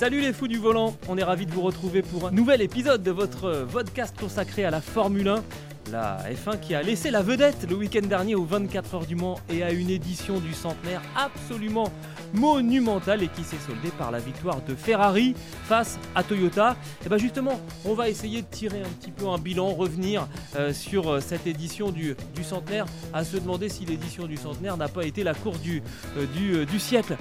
[0.00, 3.02] Salut les fous du volant, on est ravis de vous retrouver pour un nouvel épisode
[3.02, 5.44] de votre euh, podcast consacré à la Formule 1.
[5.92, 9.38] La F1 qui a laissé la vedette le week-end dernier aux 24 heures du Mans
[9.50, 11.92] et à une édition du centenaire absolument
[12.34, 15.34] monumentale et qui s'est soldée par la victoire de Ferrari
[15.64, 16.76] face à Toyota.
[17.04, 20.72] Et bien justement, on va essayer de tirer un petit peu un bilan, revenir euh,
[20.72, 25.04] sur euh, cette édition du, centenaire, à se demander si l'édition du centenaire n'a pas
[25.04, 25.82] été la course du,
[26.16, 27.16] euh, du, siècle.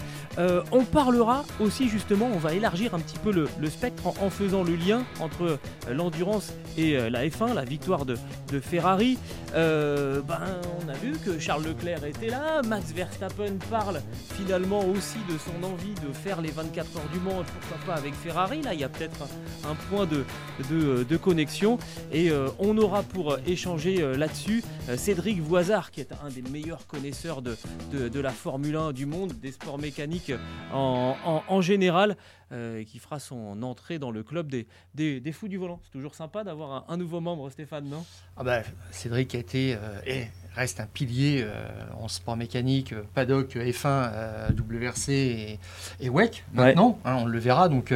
[0.72, 4.64] On parlera aussi justement, on va élargir un petit peu le, le spectre en, faisant
[4.64, 5.60] le lien entre
[5.92, 8.16] l'endurance et la F1, la victoire de,
[8.62, 9.18] Ferrari.
[9.54, 10.22] Ben,
[10.82, 14.02] on a vu que Charles Leclerc était là, Max Verstappen parle
[14.38, 18.14] finalement aussi de son envie de faire les 24 heures du Mans, pourquoi pas avec
[18.14, 18.62] Ferrari.
[18.62, 19.30] Là, il y a peut-être
[19.64, 20.26] un, point de,
[20.70, 21.78] de, connexion
[22.12, 26.42] et euh, on aura pour échanger euh, là-dessus euh, Cédric Voisard, qui est un des
[26.42, 27.56] meilleurs connaisseurs de,
[27.94, 30.34] de, la Formule 1 du monde, des sports mécaniques
[30.74, 32.18] en, général,
[32.52, 35.80] euh, qui fera son entrée dans le club des, des, fous du volant.
[35.84, 38.04] C'est toujours sympa d'avoir un, nouveau membre, Stéphane, non?
[38.38, 40.02] Ah bah, Cédric a été euh,
[40.56, 41.68] reste un pilier euh,
[42.00, 45.60] en sport mécanique, euh, paddock, F1, euh, WRC et,
[46.00, 47.70] et WEC maintenant, hein, on le verra.
[47.70, 47.94] Donc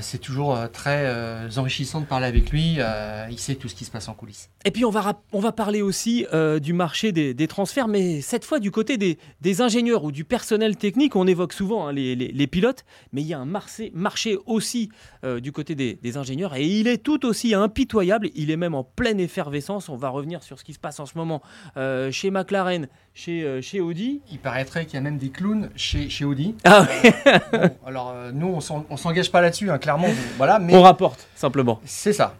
[0.00, 2.76] c'est toujours euh, très euh, enrichissant de parler avec lui.
[2.78, 4.50] euh, il sait tout ce qui se passe en coulisses.
[4.64, 8.20] Et puis on va, on va parler aussi euh, du marché des, des transferts, mais
[8.20, 11.16] cette fois du côté des, des ingénieurs ou du personnel technique.
[11.16, 14.36] On évoque souvent hein, les, les- les pilotes, mais il y a un marché, marché
[14.46, 14.88] aussi
[15.24, 18.30] euh, du côté des, des ingénieurs et il est tout aussi impitoyable.
[18.34, 19.88] Il est même en pleine effervescence.
[19.88, 21.42] On va revenir sur ce qui se passe en ce moment
[21.76, 24.20] euh, chez McLaren, chez, euh, chez Audi.
[24.32, 26.54] Il paraîtrait qu'il y a même des clowns chez, chez Audi.
[26.64, 27.10] Ah oui,
[27.52, 30.08] Bon, alors euh, nous, on on s'engage pas là-dessus, hein, clairement.
[30.38, 31.80] voilà, mais on rapporte simplement.
[31.84, 32.34] c'est ça.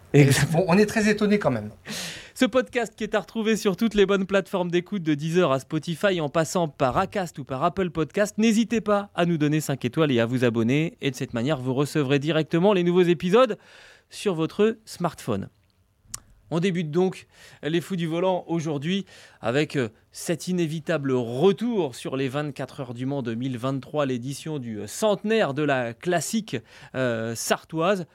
[0.51, 1.69] Bon, on est très étonné quand même.
[2.37, 5.59] Ce podcast qui est à retrouver sur toutes les bonnes plateformes d'écoute de Deezer à
[5.59, 9.85] Spotify en passant par Acast ou par Apple Podcast, n'hésitez pas à nous donner 5
[9.85, 10.97] étoiles et à vous abonner.
[10.99, 13.57] Et de cette manière, vous recevrez directement les nouveaux épisodes
[14.09, 15.47] sur votre smartphone.
[16.51, 17.25] On débute donc
[17.63, 19.05] les fous du volant aujourd'hui
[19.41, 25.55] avec euh, cet inévitable retour sur les 24 heures du Mans 2023, l'édition du centenaire
[25.55, 26.57] de la classique
[26.93, 28.05] euh, sartoise.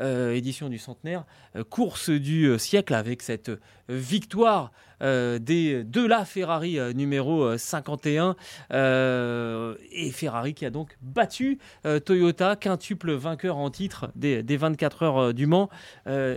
[0.00, 1.24] Euh, édition du centenaire,
[1.56, 3.50] euh, course du euh, siècle avec cette
[3.88, 4.70] victoire
[5.00, 8.36] des, de la Ferrari numéro euh, 51
[8.70, 11.58] euh, et Ferrari qui a donc battu
[12.04, 15.70] Toyota, quintuple vainqueur en titre des, des 24 heures du Mans.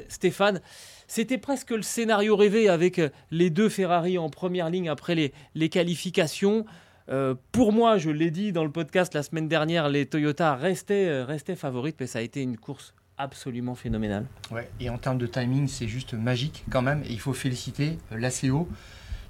[0.07, 0.61] Stéphane,
[1.07, 5.67] c'était presque le scénario rêvé avec les deux Ferrari en première ligne après les, les
[5.67, 6.65] qualifications.
[7.51, 11.57] Pour moi, je l'ai dit dans le podcast la semaine dernière, les Toyota restaient, restaient
[11.57, 14.25] favorites, mais ça a été une course absolument phénoménale.
[14.51, 17.03] Ouais, et en termes de timing, c'est juste magique quand même.
[17.03, 18.67] Et il faut féliciter euh, l'ACO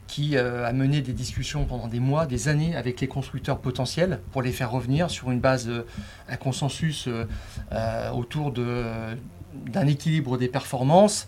[0.07, 4.19] qui euh, a mené des discussions pendant des mois, des années avec les constructeurs potentiels
[4.31, 5.85] pour les faire revenir sur une base, euh,
[6.27, 7.07] un consensus
[8.13, 11.27] autour d'un équilibre des performances.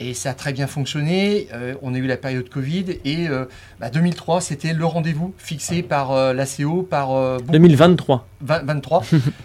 [0.00, 1.48] Et ça a très bien fonctionné.
[1.52, 3.46] Euh, on a eu la période Covid et euh,
[3.80, 8.26] bah, 2003, c'était le rendez-vous fixé par euh, l'ACO, par euh, beaucoup 2023.
[8.40, 9.02] 20 23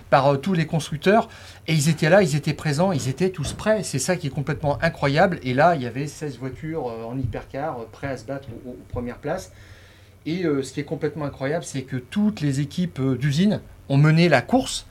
[0.09, 1.30] par euh, tous les constructeurs.
[1.68, 3.84] Et ils étaient là, ils étaient présents, ils étaient tous prêts.
[3.84, 5.40] C'est ça qui est complètement incroyable.
[5.44, 8.47] Et là, il y avait 16 voitures euh, en hypercar euh, prêts à se battre
[8.66, 9.52] aux, aux premières places.
[10.25, 13.97] Et euh, ce qui est complètement incroyable, c'est que toutes les équipes euh, d'usine ont
[13.97, 14.85] mené la course.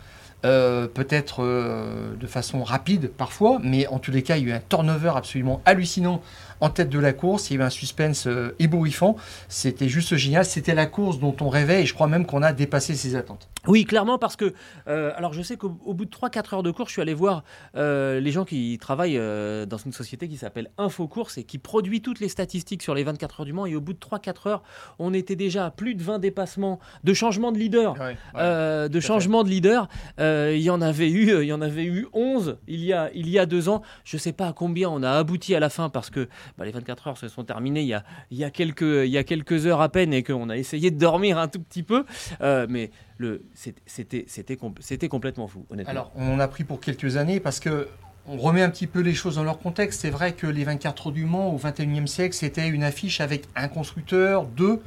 [0.45, 4.55] Euh, peut-être euh, de façon rapide parfois, mais en tous les cas, il y a
[4.55, 6.21] eu un turnover absolument hallucinant
[6.61, 7.51] en tête de la course.
[7.51, 9.17] Il y a eu un suspense euh, ébouriffant.
[9.49, 10.45] C'était juste génial.
[10.45, 13.49] C'était la course dont on rêvait et je crois même qu'on a dépassé ses attentes.
[13.69, 14.55] Oui, clairement, parce que,
[14.89, 17.15] euh, alors je sais qu'au au bout de 3-4 heures de course, je suis allé
[17.15, 17.45] voir
[17.75, 19.19] les gens qui travaillent
[19.67, 23.41] dans une société qui s'appelle Infocourse et qui produit toutes les statistiques sur les 24
[23.41, 23.67] heures du Mans.
[23.67, 24.63] Et au bout de 3-4 heures,
[24.99, 27.95] on était déjà à plus de 20 dépassements, de changements de leader.
[28.35, 29.89] De changement de leader,
[30.33, 33.11] Euh, il y en avait eu, il y en avait eu 11 il y a
[33.15, 33.83] il y a deux ans.
[34.05, 36.73] Je sais pas à combien on a abouti à la fin parce que bah, les
[36.73, 39.25] 24 heures se sont terminées il y a il y a quelques il y a
[39.25, 42.05] quelques heures à peine et qu'on a essayé de dormir un tout petit peu,
[42.41, 45.91] Euh, mais le c'était c'était c'était complètement fou honnêtement.
[45.91, 47.89] Alors, on en a pris pour quelques années parce que
[48.27, 50.01] on remet un petit peu les choses dans leur contexte.
[50.03, 53.45] C'est vrai que les 24 heures du Mans au 21e siècle, c'était une affiche avec
[53.57, 54.81] un constructeur, deux,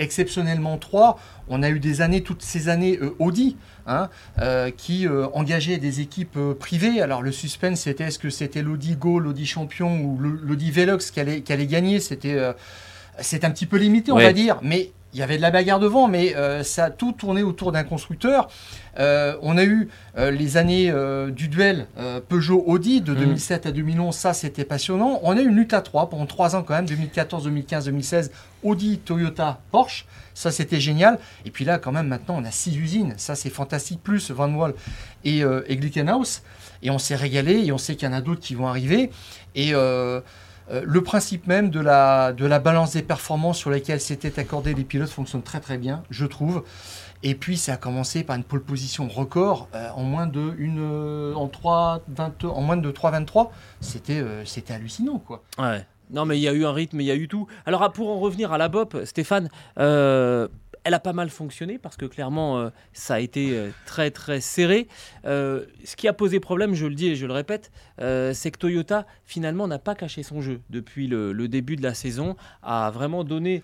[0.00, 1.18] exceptionnellement trois.
[1.48, 3.56] On a eu des années, toutes ces années euh, Audi,
[3.86, 4.08] hein,
[4.40, 7.00] euh, qui euh, engageaient des équipes privées.
[7.00, 11.20] Alors le suspense, c'était est-ce que c'était l'Audi Go, l'Audi Champion ou l'Audi Velox qui
[11.20, 12.00] allait, qui allait gagner?
[12.00, 12.38] C'était
[13.18, 15.80] c'est un petit peu limité, on va dire, mais il y avait de la bagarre
[15.80, 18.48] devant, mais euh, ça a tout tourné autour d'un constructeur.
[18.98, 20.92] Euh, on a eu euh, les années
[21.30, 21.86] du duel
[22.28, 23.68] Peugeot-Audi de 2007 mm.
[23.68, 25.20] à 2011, ça c'était passionnant.
[25.22, 28.30] On a eu une lutte à 3 pendant 3 ans quand même, 2014, 2015, 2016,
[28.62, 31.18] Audi, Toyota, Porsche, ça c'était génial.
[31.44, 34.52] Et puis là quand même maintenant on a 6 usines, ça c'est fantastique, plus Van
[34.52, 34.74] Wall
[35.24, 36.42] et, et Glickenhaus.
[36.82, 39.10] Et on s'est régalé et on sait qu'il y en a d'autres qui vont arriver.
[39.54, 39.74] Et
[40.70, 44.84] le principe même de la, de la balance des performances sur lesquelles s'étaient accordés les
[44.84, 46.64] pilotes fonctionne très très bien, je trouve.
[47.22, 50.78] Et puis ça a commencé par une pole position record euh, en moins de une
[50.80, 52.02] euh, en 3
[52.44, 53.50] en moins de 3,23.
[53.80, 55.42] C'était c'était hallucinant quoi.
[55.58, 55.84] Ouais.
[56.10, 57.46] Non mais il y a eu un rythme, il y a eu tout.
[57.66, 59.48] Alors ah, pour en revenir à la BOP, Stéphane,
[60.84, 64.40] elle a pas mal fonctionné parce que clairement, euh, ça a été euh, très très
[64.40, 64.88] serré.
[65.24, 67.70] Euh, ce qui a posé problème, je le dis et je le répète,
[68.00, 72.36] c'est que Toyota finalement n'a pas caché son jeu depuis le, début de la saison,
[72.62, 73.62] a vraiment donné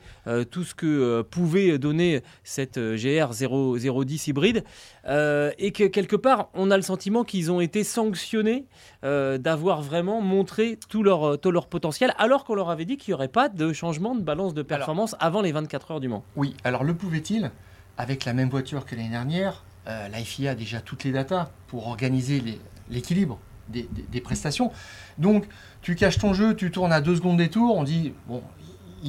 [0.50, 4.64] tout ce que pouvait donner cette GR 010 hybride.
[5.06, 8.66] Et que quelque part, on a le sentiment qu'ils ont été sanctionnés
[9.02, 13.14] d'avoir vraiment montré tout leur, tout leur potentiel alors qu'on leur avait dit qu'il n'y
[13.14, 16.24] aurait pas de changement de balance de performance avant les 24 heures du Mans.
[16.36, 17.50] Oui, alors le pouvait-il,
[17.96, 21.50] avec la même voiture que l'année dernière, euh, la FIA a déjà toutes les datas
[21.68, 22.42] pour organiser
[22.90, 24.72] l'équilibre des, prestations.
[25.18, 25.44] Donc,
[25.82, 28.42] tu caches ton jeu, tu tournes à deux secondes des tours, on dit, bon,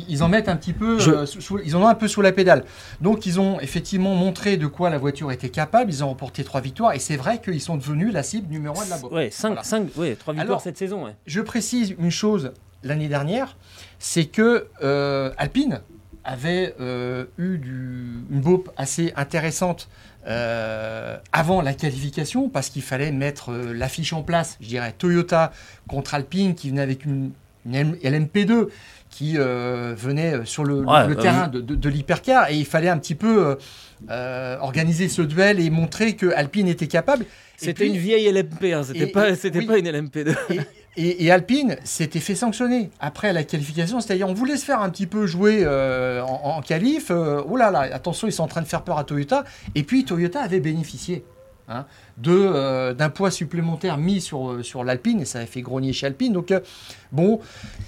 [0.07, 1.25] ils en mettent un petit peu, euh,
[1.63, 2.65] ils en ont un peu sous la pédale.
[3.01, 6.61] Donc, ils ont effectivement montré de quoi la voiture était capable, ils ont remporté trois
[6.61, 9.11] victoires, et c'est vrai qu'ils sont devenus la cible numéro un de la boîte.
[10.19, 11.05] Trois victoires cette saison.
[11.25, 12.51] Je précise une chose
[12.83, 13.57] l'année dernière,
[13.99, 15.81] c'est que euh, Alpine,
[16.27, 19.87] avait euh, eu du, une BOP assez intéressante
[20.27, 24.57] euh, avant la qualification parce qu'il fallait mettre euh, l'affiche en place.
[24.59, 25.53] Je dirais Toyota
[25.87, 27.31] contre Alpine qui venait avec une,
[27.65, 28.67] LMP2
[29.09, 30.85] qui venait sur le,
[31.19, 33.57] terrain de, de, l'hypercar et il fallait un petit peu
[34.09, 37.25] organiser ce duel et montrer que Alpine était capable.
[37.57, 40.35] C'était une vieille LMP, hein, c'était pas, pas une LMP2.
[40.51, 40.59] Et,
[41.31, 45.27] Alpine s'était fait sanctionner après la qualification, c'est-à-dire on voulait se faire un petit peu
[45.27, 47.11] jouer euh, en, qualif.
[47.11, 49.43] Euh, oh là là, attention, ils sont en train de faire peur à Toyota.
[49.75, 51.23] Et puis Toyota avait bénéficié
[51.67, 51.85] hein,
[52.27, 56.33] euh, d'un poids supplémentaire mis sur, sur l'Alpine et ça avait fait grogner chez Alpine.
[56.33, 56.51] Donc
[57.11, 57.41] bon,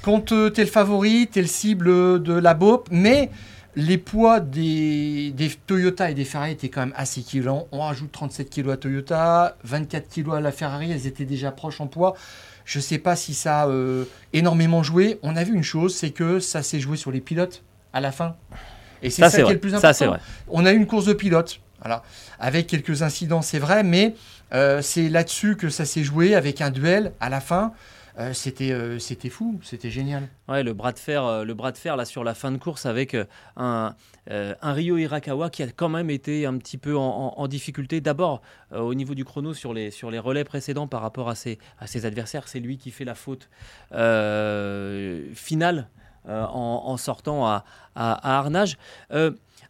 [0.04, 3.32] quand tu es le favori, tu le cible de la BOP, mais
[3.76, 7.68] les poids des, des, Toyota et des Ferrari étaient quand même assez équivalents.
[7.72, 11.82] On rajoute 37 kg à Toyota, 24 kg à la Ferrari, elles étaient déjà proches
[11.82, 12.16] en poids.
[12.70, 15.18] Je ne sais pas si ça a euh, énormément joué.
[15.24, 17.64] On a vu une chose, c'est que ça s'est joué sur les pilotes
[17.94, 18.36] à la fin.
[19.02, 20.18] Et c'est ça, qui est le plus important.
[20.48, 22.04] On a eu une course de pilotes, voilà,
[22.40, 24.14] avec quelques incidents, c'est vrai, mais
[24.54, 27.74] euh, c'est là-dessus que ça s'est joué avec un duel à la fin.
[28.20, 30.28] Euh, c'était euh, c'était fou, c'était génial.
[30.50, 32.58] Ouais, le bras de fer, euh, le bras de fer là sur la fin de
[32.58, 33.16] course avec
[33.56, 33.96] un,
[34.28, 38.02] Rio Hirakawa qui a quand même été un petit peu en, difficulté.
[38.02, 41.58] D'abord au niveau du chrono sur les sur les relais précédents par rapport à ses
[42.06, 43.50] adversaires, c'est lui qui fait la faute
[45.34, 45.90] finale
[46.28, 47.64] en, sortant à
[47.96, 48.78] Arnage.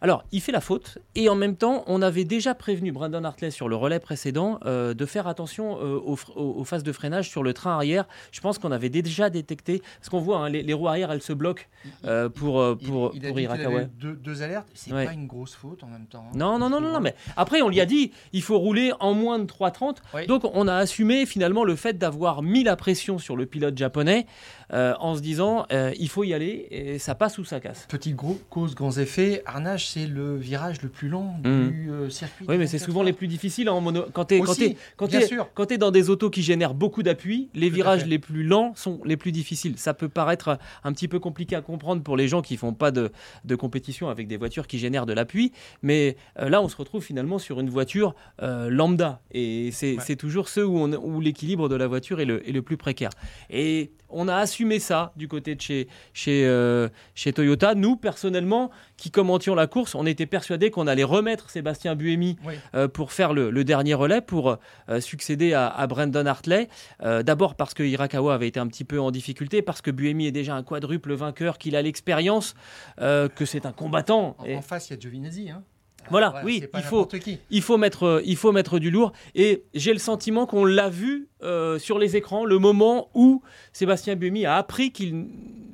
[0.00, 3.50] Alors, il fait la faute et en même temps, on avait déjà prévenu Brandon Hartley
[3.50, 7.52] sur le relais précédent euh, de faire attention euh, aux, phases de freinage sur le
[7.52, 8.06] train arrière.
[8.32, 11.32] Je pense qu'on avait déjà détecté, parce qu'on voit, hein, les, roues arrière, elles se
[11.32, 11.64] bloquent
[12.04, 16.06] euh, pour, pour, il, il a Deux, alertes, c'est pas une grosse faute en même
[16.06, 16.24] temps.
[16.28, 16.36] Hein.
[16.36, 19.14] Non, non, non, non, non, mais après, on lui a dit, il faut rouler en
[19.14, 20.26] moins de 3,30.
[20.26, 24.26] Donc, on a assumé finalement le fait d'avoir mis la pression sur le pilote japonais
[24.72, 27.86] en se disant, il faut y aller et ça passe ou ça casse.
[27.88, 29.42] Petit gros, cause, grands effets.
[29.86, 31.42] C'est le virage le plus long mmh.
[31.42, 32.46] du euh, circuit.
[32.48, 34.04] Oui, mais c'est souvent les plus difficiles en mono.
[34.12, 38.18] Quand tu es, quand es, dans des autos qui génèrent beaucoup d'appui, les virages les
[38.18, 39.74] plus lents sont les plus difficiles.
[39.76, 42.90] Ça peut paraître un petit peu compliqué à comprendre pour les gens qui font pas
[42.90, 43.10] de,
[43.44, 47.02] de compétition avec des voitures qui génèrent de l'appui, mais euh, là, on se retrouve
[47.02, 49.20] finalement sur une voiture euh, lambda.
[49.32, 52.76] Et c'est toujours ceux où, où l'équilibre de la voiture est le, est le plus
[52.76, 53.10] précaire.
[53.50, 57.74] Et on a assumé ça du côté de chez, chez, euh, chez Toyota.
[57.74, 62.36] Nous, personnellement, qui commentions la course, on était persuadés qu'on allait remettre Sébastien Buemi
[62.74, 64.58] euh, pour faire le, dernier relais, pour
[64.90, 66.68] euh, succéder à, Brandon Hartley.
[67.00, 70.32] D'abord parce que Hirakawa avait été un petit peu en difficulté, parce que Buemi est
[70.32, 72.54] déjà un quadruple vainqueur, qu'il a l'expérience,
[72.98, 74.36] que c'est un combattant.
[74.38, 75.50] En, face, il y a Giovinazzi.
[75.50, 75.62] Hein
[76.08, 77.04] Voilà, Voilà, oui, il faut,
[77.50, 79.12] il faut mettre, euh, il faut mettre du lourd.
[79.34, 83.42] Et j'ai le sentiment qu'on l'a vu euh, sur les écrans, le moment où
[83.72, 85.26] Sébastien Buemi a appris qu'il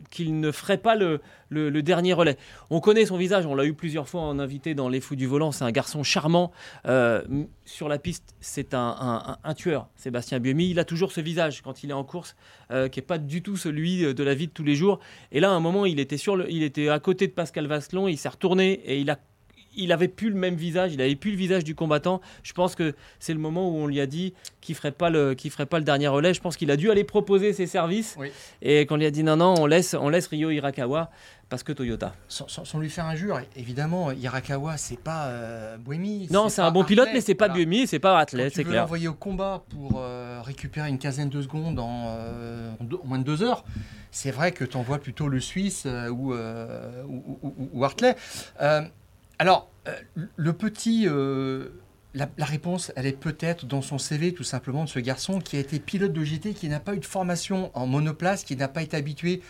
[0.09, 2.39] qu'il ne ferait pas le, le- le dernier relais.
[2.71, 5.27] On connaît son visage, on l'a eu plusieurs fois en invité dans Les Fous du
[5.27, 5.53] Volant.
[5.53, 6.53] C'est un garçon charmant.
[6.87, 7.21] Euh,
[7.67, 10.71] sur la piste, c'est un, un- un- un tueur, Sébastien Buemi.
[10.71, 12.35] Il a toujours ce visage quand il est en course,
[12.71, 15.01] euh, qui n'est pas du tout celui de la vie de tous les jours.
[15.33, 17.67] Et là, à un moment, il était, sur le, il était à côté de Pascal
[17.67, 19.19] Vasselon, il s'est retourné et il a
[19.77, 22.21] il avait plus le même visage, il avait plus le visage du combattant.
[22.43, 25.35] Je pense que c'est le moment où on lui a dit qu'il ferait pas le,
[25.35, 26.35] qu'il ferait pas le dernier relais.
[26.35, 28.17] Je pense qu'il a dû aller proposer ses services.
[28.19, 28.29] Oui.
[28.63, 31.11] Et qu'on lui a dit non, non, on laisse, on laisse Ryo Hirakawa
[31.49, 32.13] parce que Toyota.
[32.27, 36.27] Sans, sans- sans lui faire injure, évidemment, Hirakawa, c'est pas euh, Buemi.
[36.33, 37.63] Non, c'est un bon pilote, mais c'est pas voilà.
[37.65, 38.83] Buemi, c'est pas athlète, c'est clair.
[38.83, 43.07] l'envoyer au combat pour euh, récupérer une quinzaine de secondes en, euh, en deux- en
[43.07, 43.65] moins de deux heures,
[44.11, 48.17] c'est vrai que tu envoies plutôt le Suisse ou, euh, ou, ou- ou- ou Hartley.
[49.39, 49.93] Alors, euh,
[50.37, 51.05] le petit.
[51.07, 51.69] euh,
[52.15, 55.57] la, la réponse, elle est peut-être dans son CV, tout simplement, de ce garçon qui
[55.57, 58.69] a été pilote de GT, qui n'a pas eu de formation en monoplace, qui n'a
[58.69, 59.43] pas été habitué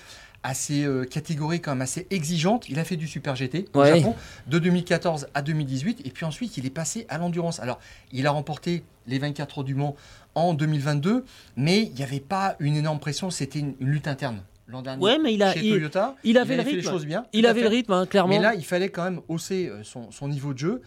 [0.43, 2.69] à ces euh, catégories quand même assez exigeantes.
[2.69, 3.85] Il a fait du Super GT au.
[3.85, 4.15] Japon
[4.49, 7.61] de 2014 à 2018, et puis ensuite il est passé à l'endurance.
[7.61, 7.79] Alors,
[8.13, 9.95] il a remporté les 24 heures du Mans
[10.35, 11.25] en 2022,
[11.57, 15.03] mais il n'y avait pas une énorme pression, c'était une, une lutte interne l'an dernier.
[15.03, 16.91] Ouais, mais il a, chez il, Toyota, il avait le fait les rythme.
[16.91, 17.27] choses bien.
[17.33, 18.35] il avait le rythme, hein, clairement.
[18.35, 20.83] Mais là, il fallait quand même hausser euh, son, son niveau de jeu.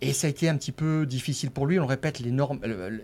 [0.00, 1.78] Et ça a été un petit peu difficile pour lui.
[1.78, 2.20] On le répète,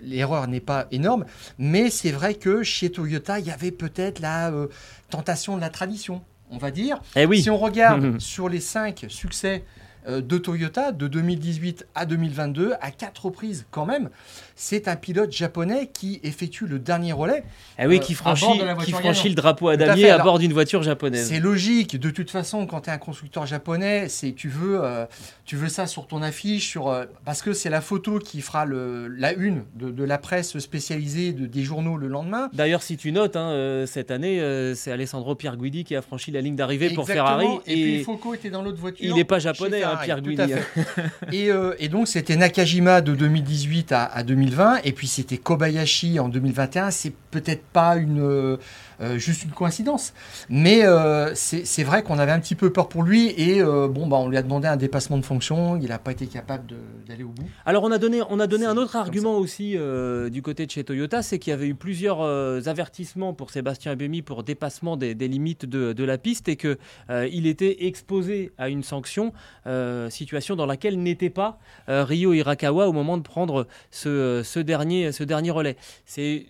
[0.03, 1.25] l'erreur n'est pas énorme.
[1.59, 4.67] Mais c'est vrai que chez Toyota, il y avait peut-être la euh,
[5.09, 7.01] tentation de la tradition, on va dire.
[7.17, 7.43] eh oui.
[7.43, 9.65] Si on regarde sur les cinq succès
[10.09, 14.11] euh, de Toyota de 2018 à 2022, à quatre reprises quand même,
[14.61, 17.45] c'est un pilote japonais qui effectue le dernier relais.
[17.79, 20.19] Eh oui, euh, qui franchit, bord de la qui franchit le drapeau à damier à
[20.19, 21.27] bord d'une voiture japonaise.
[21.27, 21.99] C'est logique.
[21.99, 25.07] De toute façon, quand tu es un constructeur japonais, c'est tu veux, euh,
[25.47, 28.67] tu veux ça sur ton affiche, sur, euh, parce que c'est la photo qui fera
[28.67, 32.51] le, la une de, de la presse spécialisée de, des journaux le lendemain.
[32.53, 34.43] D'ailleurs, si tu notes, hein, cette année,
[34.75, 37.07] c'est Alessandro Pierguidi qui a franchi la ligne d'arrivée pour.
[37.07, 37.47] Ferrari.
[37.67, 39.07] Et, puis Foucault était dans l'autre voiture.
[39.07, 40.05] il n'est pas japonais, hein, Ferrari.
[40.05, 40.53] Pierre Guidi.
[41.33, 41.49] et,
[41.79, 46.91] et donc c'était Nakajima de 2018 à, à 2020, et puis c'était Kobayashi en 2021.
[46.91, 48.59] C'est peut-être pas une
[49.01, 50.13] euh, juste une coïncidence,
[50.49, 53.29] mais euh, c'est vrai qu'on avait un petit peu peur pour lui.
[53.37, 55.77] Et euh, bon, bah, on lui a demandé un dépassement de fonction.
[55.77, 56.75] Il n'a pas été capable
[57.07, 57.49] d'aller au bout.
[57.65, 59.77] Alors on a donné, on a donné C'est un autre argument aussi
[60.31, 62.21] du côté de chez Toyota, c'est qu'il y avait eu plusieurs
[62.69, 66.79] avertissements pour Sébastien Buemi pour dépassement des, des limites de, de la piste et que
[67.09, 69.33] euh, il était exposé à une sanction,
[70.09, 75.25] situation dans laquelle n'était pas Ryo Hirakawa au moment de prendre ce, ce dernier, ce
[75.25, 75.77] dernier relais.
[76.05, 76.47] C'est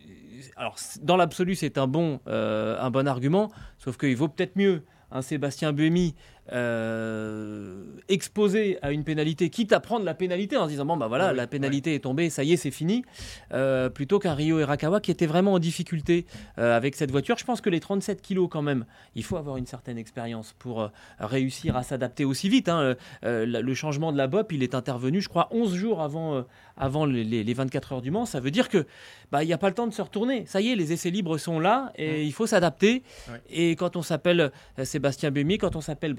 [0.56, 4.85] alors dans l'absolu c'est un bon, euh, un bon argument, sauf qu'il vaut peut-être mieux
[5.11, 6.14] un Sébastien Buemi
[6.52, 11.07] euh, exposé à une pénalité, quitte à prendre la pénalité en se disant bon bah
[11.09, 13.04] voilà Oui, la pénalité est tombée, ça y est c'est fini,
[13.52, 16.26] euh, plutôt qu'un Rio Hirakawa qui était vraiment en difficulté
[16.59, 17.37] euh, avec cette voiture.
[17.38, 20.90] Je pense que les 37 kilos quand même, il faut avoir une certaine expérience pour
[21.19, 22.69] réussir à s'adapter aussi vite.
[22.69, 22.95] hein.
[23.23, 26.45] Le changement de la BOP, il est intervenu, je crois, 11 jours avant,
[26.76, 28.26] avant les, les- les 24 heures du Mans.
[28.26, 28.87] Ça veut dire que
[29.33, 30.45] bah il n'y a pas le temps de se retourner.
[30.47, 33.02] Ça y est, les essais libres sont là et il faut s'adapter.
[33.28, 33.40] Ouais.
[33.50, 34.50] Et quand on s'appelle
[34.83, 36.14] Sébastien Buemi, quand on s'appelle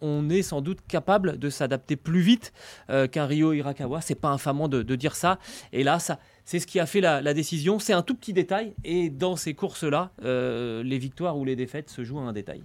[0.00, 2.52] On est sans doute capable de s'adapter plus vite
[2.90, 4.00] euh, qu'un Rio Hirakawa.
[4.00, 5.38] C'est pas infamant de, dire ça.
[5.72, 7.78] Et là, ça, c'est ce qui a fait la, la décision.
[7.78, 8.74] C'est un tout petit détail.
[8.84, 12.62] Et dans ces courses-là, euh, les victoires ou les défaites se jouent à un détail.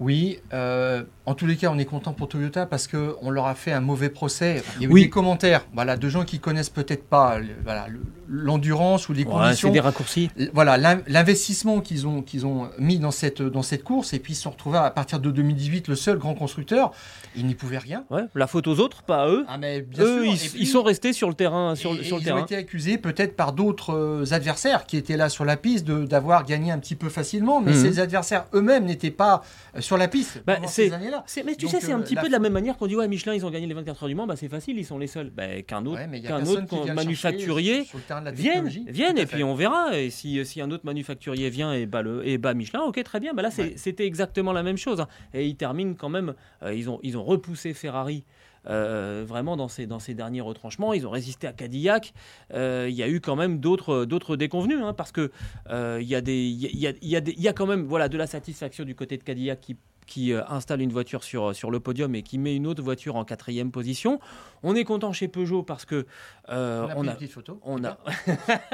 [0.00, 3.46] Oui, euh, en tous les cas, on est content pour Toyota parce que on leur
[3.46, 4.62] a fait un mauvais procès.
[4.76, 5.02] Il y a eu Oui.
[5.04, 7.86] des commentaires, voilà, de gens qui connaissent peut-être pas le- voilà,
[8.28, 9.68] l'endurance ou les Ouais, conditions.
[9.68, 10.30] c'est des raccourcis.
[10.52, 14.32] Voilà, l'in- l'investissement qu'ils ont, qu'ils ont mis dans cette, dans cette course, et puis
[14.32, 16.90] ils se sont retrouvés à partir de 2018 le seul grand constructeur,
[17.36, 18.04] ils n'y pouvaient rien.
[18.10, 19.44] Ouais, la faute aux autres, pas à eux.
[19.48, 20.32] Ah, mais bien eux, sûr.
[20.32, 21.76] ils, Et puis- ils sont restés sur le terrain.
[21.76, 22.40] Sur, le- et sur le ils terrain.
[22.40, 26.44] ont été accusés peut-être par d'autres euh, adversaires qui étaient là sur la piste d'avoir
[26.44, 27.80] gagné un petit peu facilement, mais Mhm.
[27.82, 29.42] ces adversaires eux-mêmes n'étaient pas
[29.84, 31.24] sur la piste Bah, ces années-là.
[31.44, 32.86] Mais tu Donc, sais, c'est un euh, petit la peu de la même manière qu'on
[32.86, 34.84] dit ouais, Michelin, ils ont gagné les 24 heures du Mans, bah, c'est facile, ils
[34.84, 35.30] sont les seuls.
[35.30, 37.86] Bah, qu'un autre, Ouais, qu'un autre manufacturier
[38.32, 39.96] vienne, vienne et puis on verra.
[39.98, 43.20] Et si, si un autre manufacturier vient et bat, le, et bat Michelin, ok, très
[43.20, 43.32] bien.
[43.34, 43.74] Bah là, Ouais.
[43.76, 45.00] c'était exactement la même chose.
[45.00, 45.08] hein.
[45.32, 48.24] Et ils terminent quand même, euh, ils, ont, ils ont repoussé Ferrari.
[48.66, 52.14] Euh, vraiment dans ces, dans ces derniers retranchements, ils ont résisté à Cadillac.
[52.52, 55.30] Euh, Il y a eu quand même d'autres déconvenus, hein, parce que
[55.70, 58.84] euh, il y, y, a, y, a y a quand même voilà, de la satisfaction
[58.84, 62.22] du côté de Cadillac qui, qui euh, installe une voiture sur, sur le podium et
[62.22, 64.20] qui met une autre voiture en quatrième position.
[64.62, 66.06] On est content chez Peugeot parce que
[66.48, 67.60] euh, on a, une petite photo.
[67.62, 67.98] On a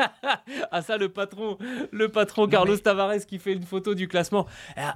[0.71, 1.59] ah ça le patron,
[1.91, 4.47] le patron Carlos Tavares qui fait une photo du classement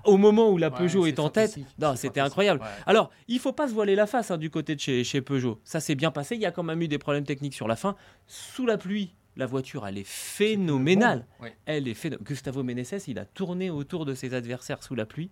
[0.05, 1.59] au moment où la Peugeot est, en tête.
[1.79, 2.61] Non, c'était incroyable.
[2.87, 5.61] Alors il faut pas se voiler la face hein, du côté de chez, chez Peugeot.
[5.65, 6.35] Ça s'est bien passé.
[6.35, 7.97] Il y a quand même eu des problèmes techniques sur la fin.
[8.27, 11.27] Sous la pluie, la voiture, elle est phénoménale.
[11.67, 12.25] Elle est phénoménale.
[12.25, 15.31] Gustavo Meneses, il a tourné autour de ses adversaires sous la pluie.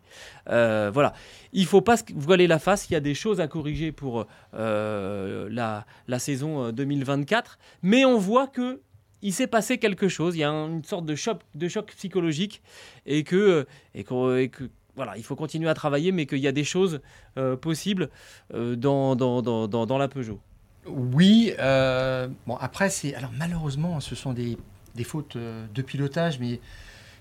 [0.48, 1.12] Euh, voilà.
[1.52, 2.90] Il faut pas se voiler la face.
[2.90, 7.52] Il y a des choses à corriger pour euh, la, la, saison 2024.
[7.52, 8.80] Euh, Mais on voit que
[9.24, 10.34] il s'est passé quelque chose.
[10.34, 12.60] Il y a une sorte de choc, de choc psychologique
[13.06, 16.64] et que, et que, voilà, il faut continuer à travailler, mais qu'il y a des
[16.64, 17.00] choses
[17.60, 18.10] possibles
[18.52, 20.40] dans, dans, dans, dans la Peugeot.
[20.86, 24.58] Oui, euh, bon après c'est alors malheureusement ce sont des,
[24.96, 26.60] des fautes euh, de pilotage, mais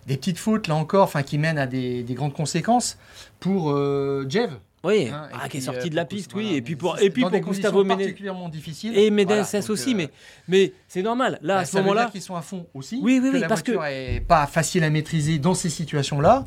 [0.07, 2.97] des petites fautes là encore, enfin qui mènent à des, des grandes conséquences
[3.39, 4.51] pour euh, Jev.
[4.83, 6.55] Oui, hein, ah, qui est sorti de la piste, oui.
[6.55, 8.97] Et puis pour, et puis pour Gustavo particulièrement difficile.
[8.97, 10.09] Et Mendes aussi, mais,
[10.47, 11.37] mais c'est normal.
[11.43, 12.09] Là, à ce moment-là.
[12.11, 12.99] qu'ils sont à fond aussi.
[13.01, 13.39] Oui, oui, que oui.
[13.41, 16.45] La parce voiture n'est pas facile à maîtriser dans ces situations-là.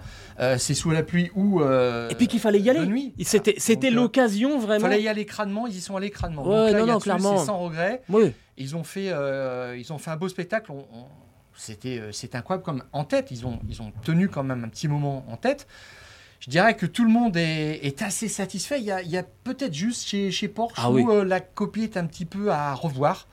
[0.58, 1.62] c'est sous la pluie ou.
[1.62, 3.12] et puis qu'il fallait y aller.
[3.22, 4.86] C'était, c'était l'occasion vraiment.
[4.86, 6.46] Il fallait y aller crânement, ils y sont allés crânement.
[6.46, 7.38] Ouais, Donc non, non, clairement.
[7.38, 8.02] C'est sans regret.
[8.08, 8.32] Oui.
[8.56, 9.12] Ils ont fait,
[9.78, 10.72] ils ont fait un beau spectacle.
[11.56, 13.30] C'était, c'est incroyable comme en tête.
[13.30, 15.68] Ils ont, ils ont tenu quand même un petit moment en tête
[16.40, 18.80] je dirais que tout le monde est, assez satisfait.
[18.80, 22.06] Il y a, peut-être juste chez, chez Porsche ah où euh, la copie est un
[22.06, 23.26] petit peu à revoir.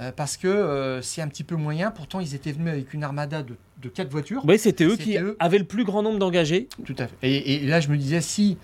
[0.00, 1.90] Euh, parce que euh, c'est un petit peu moyen.
[1.90, 4.42] Pourtant, ils étaient venus avec une armada de, de quatre voitures.
[4.46, 6.68] Oui, c'était eux qui avaient le plus grand nombre d'engagés.
[6.84, 7.16] Tout à fait.
[7.22, 8.56] Et, là, je me disais, si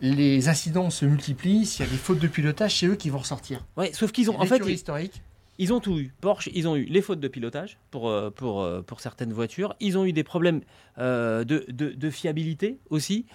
[0.00, 3.18] les incidents se multiplient, s'il y a des fautes de pilotage, c'est eux qui vont
[3.18, 3.64] ressortir.
[3.76, 5.22] Oui, sauf qu'ils ont en fait historique.
[5.58, 6.12] Ils ont tout eu.
[6.20, 9.74] Porsche, ils ont eu les fautes de pilotage pour, euh, pour, euh, pour certaines voitures.
[9.80, 10.62] Ils ont eu des problèmes
[10.98, 13.26] euh, de, de, fiabilité aussi.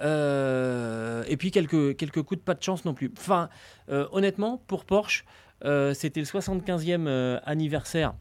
[0.00, 3.12] et puis quelques, quelques coups de pas de chance non plus.
[3.18, 3.48] Enfin,
[3.88, 5.24] honnêtement, pour Porsche,
[5.62, 8.14] c'était le 75e anniversaire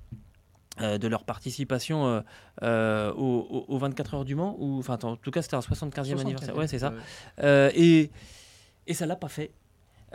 [0.79, 2.23] de leur participation
[2.61, 4.55] aux, 24 heures du Mans.
[4.59, 6.57] Ou, enfin, en tout cas, c'était un 75e anniversaire.
[6.57, 6.93] Ouais, c'est ça.
[7.73, 8.11] et,
[8.87, 9.51] et ça l'a pas fait.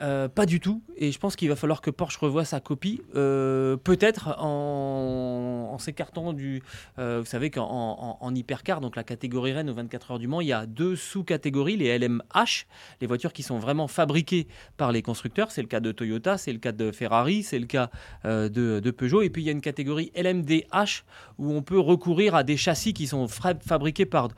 [0.03, 0.83] Euh, pas du tout.
[0.97, 3.03] Et je pense qu'il va falloir que Porsche revoie sa copie.
[3.15, 5.30] Euh, peut-être en,
[5.79, 6.62] s'écartant du.
[6.99, 10.41] Euh, vous savez qu'en en, hypercar, donc la catégorie Rennes aux 24 heures du Mans,
[10.41, 12.67] il y a deux sous-catégories les LMH,
[13.00, 14.47] les voitures qui sont vraiment fabriquées
[14.77, 15.50] par les constructeurs.
[15.50, 17.91] C'est le cas de Toyota, c'est le cas de Ferrari, c'est le cas
[18.25, 19.23] de, Peugeot.
[19.23, 21.04] Et puis il y a une catégorie LMDH
[21.39, 24.28] où on peut recourir à des châssis qui sont fabriqués par,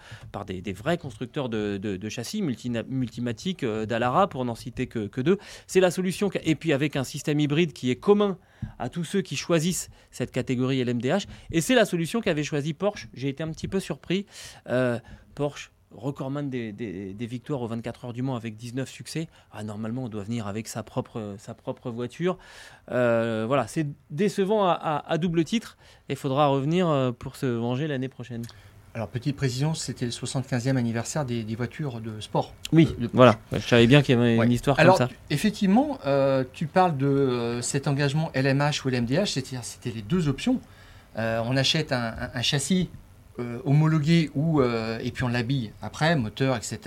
[0.46, 5.38] des, vrais constructeurs de, châssis, Multimatic, Dallara, pour n'en citer que, que deux.
[5.66, 6.30] C'est la solution.
[6.44, 8.38] Et puis avec un système hybride qui est commun
[8.78, 11.21] à tous ceux qui choisissent cette catégorie LMDH.
[11.50, 13.08] Et c'est la solution qu'avait choisi Porsche.
[13.14, 14.26] J'ai été un petit peu surpris.
[14.68, 14.98] Euh,
[15.34, 19.28] Porsche, recordman des, des, victoires aux 24 heures du Mans avec 19 succès.
[19.52, 22.38] Ah, normalement, on doit venir avec sa propre, sa propre voiture.
[22.90, 25.76] Euh, voilà, c'est décevant à, double titre.
[26.08, 28.42] Il faudra revenir euh, pour se venger l'année prochaine.
[28.94, 32.52] Alors, petite précision, c'était le 75e anniversaire des, voitures de sport.
[32.72, 33.36] Oui, voilà.
[33.52, 35.08] Je savais bien qu'il y avait une histoire comme ça.
[35.30, 40.60] Effectivement, euh, tu parles de cet engagement LMH ou LMDH, c'est-à-dire c'était les deux options.
[41.18, 42.88] Euh, on achète un, châssis
[43.64, 46.78] homologué ou, et puis on l'habille après, moteur, etc.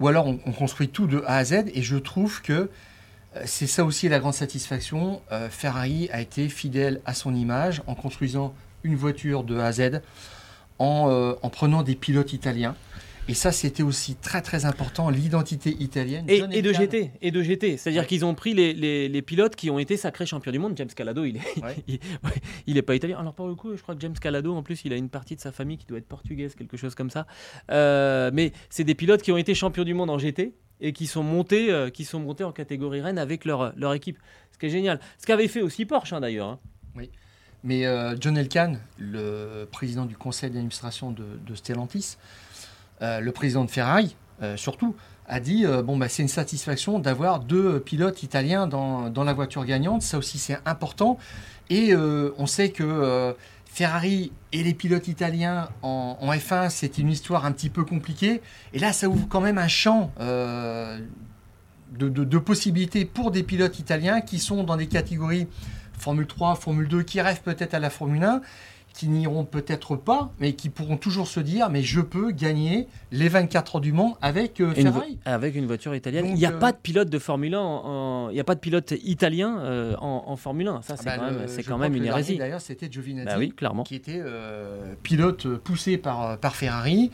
[0.00, 2.70] Ou alors on, construit tout de A à Z et je trouve que
[3.44, 5.20] c'est ça aussi la grande satisfaction.
[5.50, 10.00] Ferrari a été fidèle à son image en construisant une voiture de A à Z.
[10.78, 12.76] Euh, en, prenant des pilotes italiens.
[13.28, 16.26] Et ça, c'était aussi très très important, l'identité italienne.
[16.28, 17.76] Et, de GT, et de GT.
[17.76, 20.74] C'est-à-dire qu'ils ont pris les, pilotes qui ont été sacrés champions du monde.
[20.76, 21.80] James Calado, il est,
[22.66, 23.18] il, est pas italien.
[23.18, 25.34] Alors pour le coup, je crois que James Calado, en plus, il a une partie
[25.34, 27.26] de sa famille qui doit être portugaise, quelque chose comme ça.
[27.70, 31.06] Euh, mais c'est des pilotes qui ont été champions du monde en GT et qui
[31.06, 34.18] sont montés, euh, qui sont montés en catégorie Rennes avec leur, leur équipe.
[34.52, 35.00] Ce qui est génial.
[35.18, 36.48] Ce qu'avait fait aussi Porsche, hein, d'ailleurs.
[36.48, 36.58] Hein.
[36.94, 37.10] Oui.
[37.66, 42.45] Mais euh, John Elkann, le président du conseil d'administration de, Stellantis, euh,
[43.00, 44.94] le président de Ferrari, euh, surtout,
[45.28, 50.02] a dit bon bah c'est une satisfaction d'avoir deux pilotes italiens dans, la voiture gagnante.
[50.02, 51.18] Ça aussi c'est important.
[51.68, 57.50] Et on sait que Ferrari et les pilotes italiens en, F1 c'est une histoire un
[57.50, 58.40] petit peu compliquée.
[58.72, 60.12] Et là ça ouvre quand même un champ.
[60.20, 65.48] de, de, possibilités pour des pilotes italiens qui sont dans des catégories
[65.98, 68.40] Formule 3, Formule 2, qui rêvent peut-être à la Formule 1,
[68.96, 73.28] qui n'iront peut-être pas, mais qui pourront toujours se dire mais je peux gagner les
[73.28, 75.18] 24 heures du Mans avec euh, Une Ferrari.
[75.26, 76.24] avec une voiture italienne.
[76.24, 78.40] Donc, il n'y a euh, pas de pilote de Formule 1, en- en- il n'y
[78.40, 80.80] a pas de pilote italien euh, en, en Formule 1.
[80.82, 82.38] Ça, c'est Ah bah, quand le- même, c'est je quand même une hérésie.
[82.38, 83.26] D'ailleurs, c'était Giovinazzi.
[83.26, 83.82] Bah oui, clairement.
[83.82, 84.22] qui était
[85.02, 87.10] pilote poussé par, par Ferrari.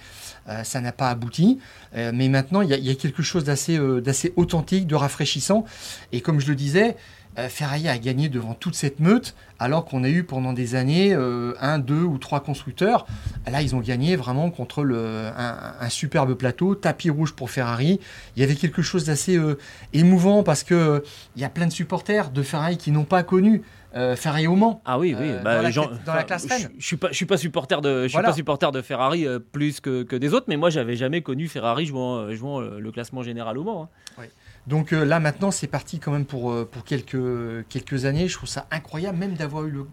[0.64, 1.58] Ça n'a pas abouti.
[1.94, 5.64] Mais maintenant, il y, a- il y a quelque chose d'assez d'assez authentique, de rafraîchissant.
[6.12, 6.96] Et comme je le disais,
[7.38, 11.14] euh, Ferrari a gagné devant toute cette meute, alors qu'on a eu pendant des années
[11.14, 13.06] euh, un, deux ou trois constructeurs.
[13.50, 18.00] Là, ils ont gagné vraiment contre le, un, un superbe plateau, tapis rouge pour Ferrari.
[18.36, 19.56] Il y avait quelque chose d'assez euh,
[19.92, 21.02] émouvant parce que
[21.36, 23.62] il y a plein de supporters de Ferrari qui n'ont pas connu
[23.94, 24.80] euh, Ferrari au Mans.
[24.86, 25.26] Ah oui, oui.
[25.28, 28.02] Euh, bah, dans la dans classe je, je suis pas, je suis pas supporter de,
[28.04, 28.30] je suis Voilà.
[28.30, 31.46] pas supporter de Ferrari euh, plus que, que des autres, mais moi j'avais jamais connu
[31.48, 33.82] Ferrari jouant, jouant le classement général au Mans.
[34.18, 34.22] hein.
[34.66, 38.28] Donc euh, là maintenant c'est parti quand même pour, euh, pour quelques, quelques années.
[38.28, 39.84] Je trouve ça incroyable même d'avoir eu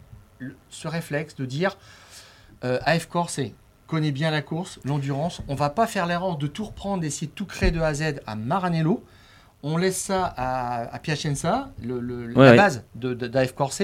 [0.69, 1.77] ce réflexe de dire
[2.63, 3.39] euh, AF Corse
[3.87, 5.41] connaît bien la course, l'endurance.
[5.47, 7.93] On va pas faire l'erreur de tout reprendre, d'essayer de tout créer de A à
[7.95, 9.03] Z à Maranello.
[9.61, 12.55] On laisse ça à, à Piacenza, le- le- Ouais, la ouais.
[12.57, 13.81] base d'AF Corse.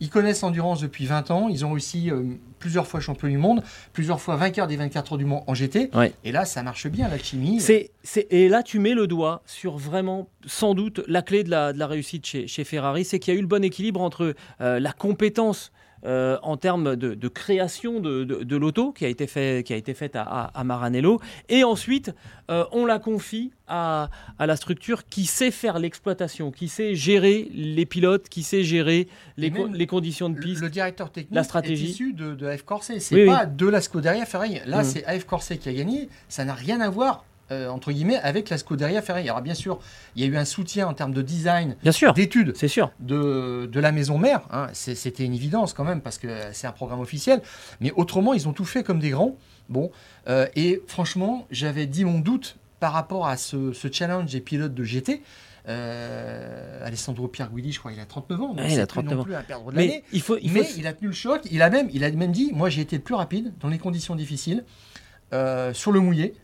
[0.00, 1.48] Ils connaissent l'endurance depuis 20 ans.
[1.48, 2.22] Ils ont réussi euh,
[2.58, 5.90] plusieurs fois champion du monde, plusieurs fois vainqueur des 24 heures du Mans en GT.
[5.94, 6.12] Ouais.
[6.24, 7.08] Et là, ça marche bien.
[7.60, 11.50] C'est, c'est, et là, tu mets le doigt sur vraiment, sans doute, la clé de
[11.50, 14.00] la, de la réussite chez, chez Ferrari, c'est qu'il y a eu le bon équilibre
[14.00, 15.70] entre euh, la compétence
[16.04, 19.62] euh, en termes de, de création de, de- de l'auto qui a été fait,
[19.94, 22.12] faite à, à- à Maranello, et ensuite
[22.50, 27.48] euh, on la confie à, à la structure qui sait faire l'exploitation, qui sait gérer
[27.54, 30.60] les pilotes, qui sait gérer les, co- conditions de piste.
[30.62, 31.86] Le directeur technique la stratégie.
[31.86, 32.90] est issu de, AF Corse.
[32.98, 33.26] C'est Oui, oui.
[33.28, 34.58] pas de la Scuderia Ferrari.
[34.66, 34.84] Là, Mhm.
[34.84, 36.08] c'est AF Corse qui a gagné.
[36.28, 39.28] Ça n'a rien à voir, euh, entre guillemets, avec la Scuderia Ferrari.
[39.28, 39.78] Alors, bien sûr,
[40.16, 42.90] il y a eu un soutien en termes de design, Bien sûr, d'études c'est sûr.
[43.00, 44.40] de, de la maison mère.
[44.50, 44.66] hein.
[44.72, 47.42] C'était une évidence quand même, parce que c'est un programme officiel.
[47.80, 49.36] Mais autrement, ils ont tout fait comme des grands.
[49.68, 49.90] Bon.
[50.28, 54.74] Euh, et franchement, j'avais dit mon doute par rapport à ce, ce challenge des pilotes
[54.74, 55.22] de GT.
[55.68, 58.54] Euh, Alessandro Pierguidi, je crois, il a 39 ans.
[58.56, 59.76] Ouais, il a c'est plus 39 non plus un perdre de.
[59.76, 61.42] Mais il faut, il faut Mais il a tenu le choc.
[61.50, 63.78] Il a même, il a même dit, moi j'ai été le plus rapide dans les
[63.78, 64.64] conditions difficiles
[65.32, 66.34] euh, sur le mouillé.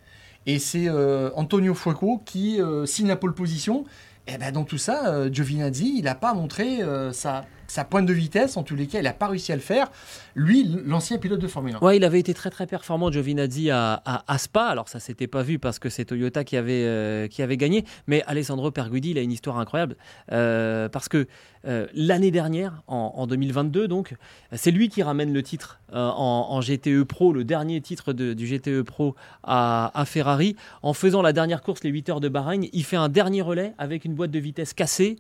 [0.49, 3.85] Et c'est euh, Antonio Fuoco qui euh, signe la pole position.
[4.27, 6.81] Et ben dans tout ça, euh, Giovinazzi, il n'a pas montré
[7.13, 8.57] sa, sa pointe de vitesse.
[8.57, 9.91] En tous les cas, il n'a pas réussi à le faire.
[10.35, 11.85] Lui, l'ancien pilote de Formule 1.
[11.85, 14.67] Ouais, il avait été très très performant, Giovinazzi à, à, à Spa.
[14.67, 17.85] Alors ça s'était pas vu parce que c'est Toyota qui avait euh, qui avait gagné,
[18.07, 19.97] mais Alessandro Perguidi, il a une histoire incroyable
[20.33, 21.27] euh, parce que
[21.67, 24.15] euh, l'année dernière, en, en 2022, donc,
[24.53, 29.15] c'est lui qui ramène le titre en, GTE Pro, le dernier titre du GTE Pro
[29.43, 32.69] à, à Ferrari, en faisant la dernière course, les 8 heures de Bahreïn.
[32.73, 35.17] Il fait un dernier relais avec une boîte de vitesse cassée.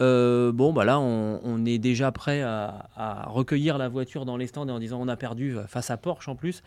[0.00, 2.88] Euh, bon, bah là, on, est déjà prêt à,
[3.26, 5.96] recueillir la voiture dans les stands et en disant on a perdu euh, face à
[5.96, 6.62] Porsche en plus,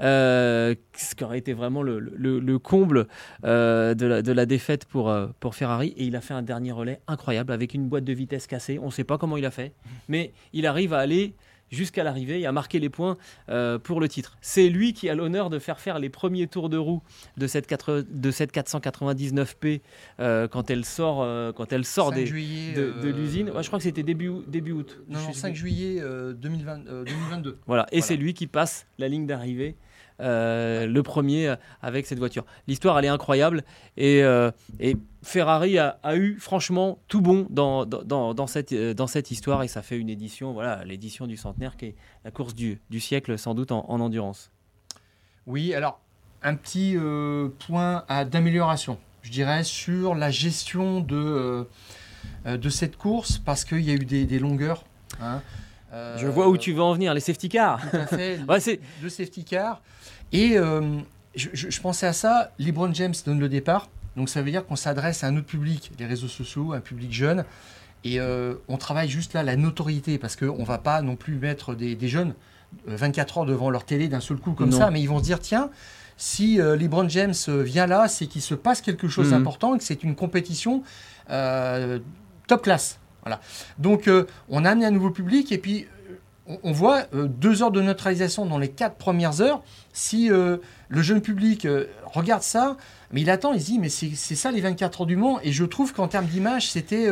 [0.00, 3.06] Euh, ce qui aurait été vraiment le, le- le comble
[3.42, 5.94] de, la, défaite pour, pour Ferrari.
[5.96, 8.78] Et il a fait un dernier relais incroyable avec une boîte de vitesse cassée.
[8.80, 9.72] On ne sait pas comment il a fait,
[10.08, 11.34] mais il arrive à aller
[11.70, 13.16] jusqu'à l'arrivée et à marquer les points
[13.48, 14.36] euh, pour le titre.
[14.40, 17.02] C'est lui qui a l'honneur de faire faire les premiers tours de roue
[17.36, 19.80] de cette, 4 de cette 499P
[20.20, 23.50] euh, quand elle sort, euh, quand elle sort 5 des, juillet, de, de l'usine.
[23.50, 25.00] Ouais, je crois que c'était début, août- début août.
[25.08, 25.56] Non, non, sais 5 plus.
[25.56, 27.58] juillet euh, 2020, euh, 2022.
[27.66, 28.06] Voilà, et Voilà.
[28.06, 29.76] c'est lui qui passe la ligne d'arrivée.
[30.20, 32.44] le premier avec cette voiture.
[32.68, 33.64] L'histoire, elle est incroyable.
[33.96, 34.20] Et,
[34.80, 39.62] et Ferrari a, a eu franchement tout bon dans, dans, cette, euh, dans cette histoire.
[39.62, 43.00] Et ça fait une édition, voilà, l'édition du centenaire qui est la course du, du
[43.00, 44.50] siècle, sans doute en, en endurance.
[45.46, 46.00] Oui, alors
[46.42, 51.66] un petit euh, point d'amélioration, je dirais, sur la gestion de,
[52.46, 54.84] euh, de cette course, parce qu'il y a eu des, des longueurs.
[55.20, 55.40] hein.
[55.92, 57.80] Euh, Je vois où tu veux en venir, les safety cars.
[57.90, 59.80] Tout à fait, Ouais, c'est- le safety car.
[60.32, 60.56] Et
[61.36, 64.64] je, je- je pensais à ça, LeBron James donne le départ, donc ça veut dire
[64.66, 67.44] qu'on s'adresse à un autre public, les réseaux sociaux, un public jeune.
[68.04, 71.36] Et euh, on travaille juste là la notoriété, parce qu'on ne va pas non plus
[71.36, 72.34] mettre des, des jeunes
[72.88, 74.78] euh, 24 heures devant leur télé d'un seul coup comme Non.
[74.78, 75.70] ça, mais ils vont se dire, tiens,
[76.16, 79.38] si euh, LeBron James euh, vient là, c'est qu'il se passe quelque chose Mhm.
[79.38, 80.82] d'important, que c'est une compétition
[81.30, 81.98] euh,
[82.46, 82.98] top classe.
[83.22, 83.40] Voilà.
[83.78, 85.93] Donc euh, on a amené un nouveau public et puis euh,
[86.46, 89.62] on, voit euh, deux heures de neutralisation dans les quatre premières heures.
[89.92, 92.76] Si euh, le jeune public euh, regarde ça,
[93.12, 95.52] mais il attend, il se dit mais c'est ça les 24 heures du Mans et
[95.52, 97.08] je trouve qu'en termes d'image c'était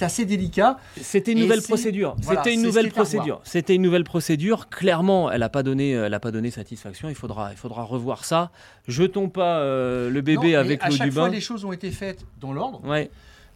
[0.00, 0.78] assez délicat.
[1.00, 2.14] C'était une nouvelle procédure.
[2.22, 3.40] voilà, C'était une nouvelle à procédure.
[3.44, 4.68] C'était une nouvelle procédure.
[4.68, 7.08] Clairement, elle n'a pas donné, elle a pas donné satisfaction.
[7.08, 8.50] Il faudra, il faudra revoir ça.
[8.86, 11.30] Jetons pas le Non, bébé avec à l'eau chaque du fois bain.
[11.30, 12.82] les choses ont été faites dans l'ordre.
[12.84, 13.10] Ouais.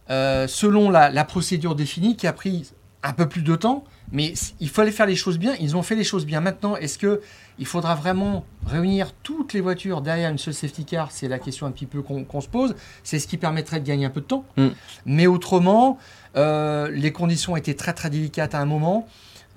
[0.09, 2.71] Selon la, la procédure définie qui a pris
[3.03, 5.55] un peu plus de temps, mais il fallait faire les choses bien.
[5.59, 6.41] Ils ont fait les choses bien.
[6.41, 7.21] Maintenant, est-ce que
[7.57, 11.11] il faudra vraiment réunir toutes les voitures derrière une seule safety car?
[11.11, 12.75] C'est la question un petit peu qu'on se pose.
[13.03, 14.45] C'est ce qui permettrait de gagner un peu de temps.
[14.57, 14.67] Mm.
[15.05, 15.97] Mais autrement,
[16.35, 19.07] euh, les conditions étaient très très délicates à un moment.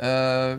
[0.02, 0.56] Euh,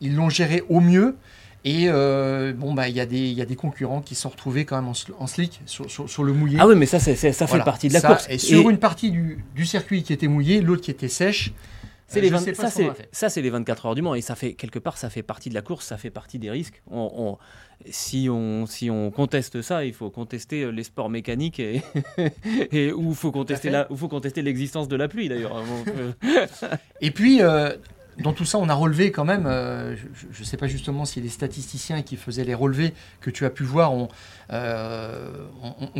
[0.00, 1.16] ils l'ont géré au mieux.
[1.64, 4.92] Et euh, bon, bah, il y, a des concurrents qui se sont retrouvés quand même
[5.18, 6.58] en, slick sur, le mouillé.
[6.60, 8.26] Ah oui, mais ça, ça fait partie de la course.
[8.30, 11.52] Et sur une partie du, du, circuit qui était mouillé, l'autre qui était sèche,
[12.08, 12.30] c'est les
[13.12, 15.50] ça, c'est les 24 heures du Mans et ça fait quelque part, ça fait partie
[15.50, 16.82] de la course, ça fait partie des risques.
[16.90, 17.36] On,
[17.90, 21.82] si on si on conteste ça, il faut contester euh, les sports mécaniques et,
[22.72, 25.62] et ou faut contester la, faut contester l'existence de la pluie d'ailleurs.
[27.02, 27.76] et puis euh,
[28.22, 29.94] dans tout ça, on a relevé quand même, euh,
[30.32, 33.50] je ne sais pas justement si les statisticiens qui faisaient les relevés que tu as
[33.50, 34.08] pu voir ont,
[34.52, 35.30] euh,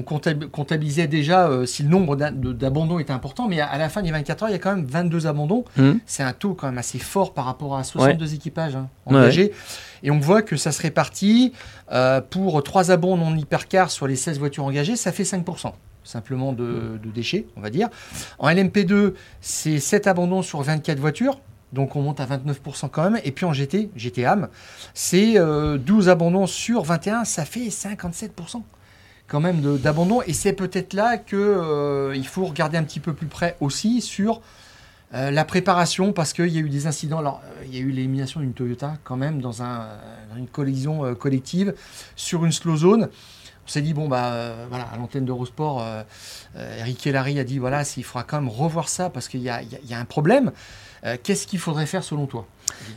[0.05, 4.43] comptabilisé déjà euh, si le nombre d'abandons était important, mais à, la fin des 24
[4.43, 5.65] heures, il y a quand même 22 abandons.
[5.77, 5.93] Mmh.
[6.07, 9.53] C'est un taux quand même assez fort par rapport à 62 équipages hein, engagés.
[10.03, 11.53] Et on voit que ça se répartit
[12.31, 15.73] pour 3 abandons non hypercar sur les 16 voitures engagées, ça fait 5%
[16.05, 17.89] simplement de, de, déchets, on va dire.
[18.39, 21.39] En LMP2, c'est 7 abandons sur 24 voitures.
[21.73, 23.21] Donc on monte à 29% quand même.
[23.25, 24.49] Et puis en GT, GT AM,
[24.95, 28.63] c'est 12 euh, abandons sur 21, ça fait 57%
[29.27, 30.23] quand même d'abandon.
[30.27, 34.41] Et c'est peut-être là qu'il euh, faut regarder un petit peu plus près aussi sur
[35.15, 37.19] euh, la préparation, parce qu'il y a eu des incidents.
[37.19, 39.63] Alors, il y a eu l'élimination d'une Toyota quand même dans,
[40.37, 41.75] une collision collective
[42.17, 43.09] sur une slow zone.
[43.67, 45.85] On s'est dit, bon, bah voilà, à l'antenne d'Eurosport,
[46.57, 49.63] Eric Kellary a dit, voilà, il faudra quand même revoir ça parce qu'il y, a
[49.91, 50.53] un problème.
[51.05, 52.47] Euh, qu'est-ce qu'il faudrait faire selon toi?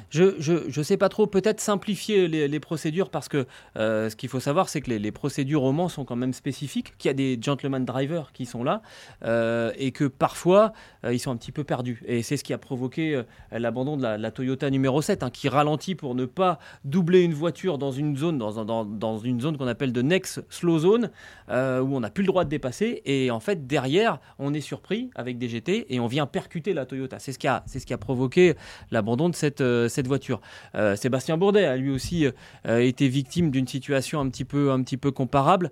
[0.10, 4.40] Je ne sais pas trop, peut-être simplifier les, procédures parce que euh, ce qu'il faut
[4.40, 7.38] savoir, c'est que les, procédures au Mans sont quand même spécifiques, qu'il y a des
[7.42, 8.82] gentleman drivers qui sont là
[9.24, 10.74] euh, et que parfois
[11.06, 12.02] euh, ils sont un petit peu perdus.
[12.06, 15.96] Et c'est ce qui a provoqué l'abandon de la, Toyota numéro 7, hein, qui ralentit
[15.96, 19.68] pour ne pas doubler une voiture dans une zone, dans, dans, dans une zone qu'on
[19.68, 21.10] appelle de next slow zone,
[21.50, 23.02] où on n'a plus le droit de dépasser.
[23.06, 26.86] Et en fait, derrière, on est surpris avec des GT et on vient percuter la
[26.86, 27.20] Toyota.
[27.20, 28.56] C'est ce a, ce qui a provoqué
[28.92, 30.42] l'abandon de cette euh, cette voiture.
[30.76, 32.26] Euh, Sébastien Bourdet a lui aussi
[32.68, 35.72] euh, été victime d'une situation un petit peu, comparable.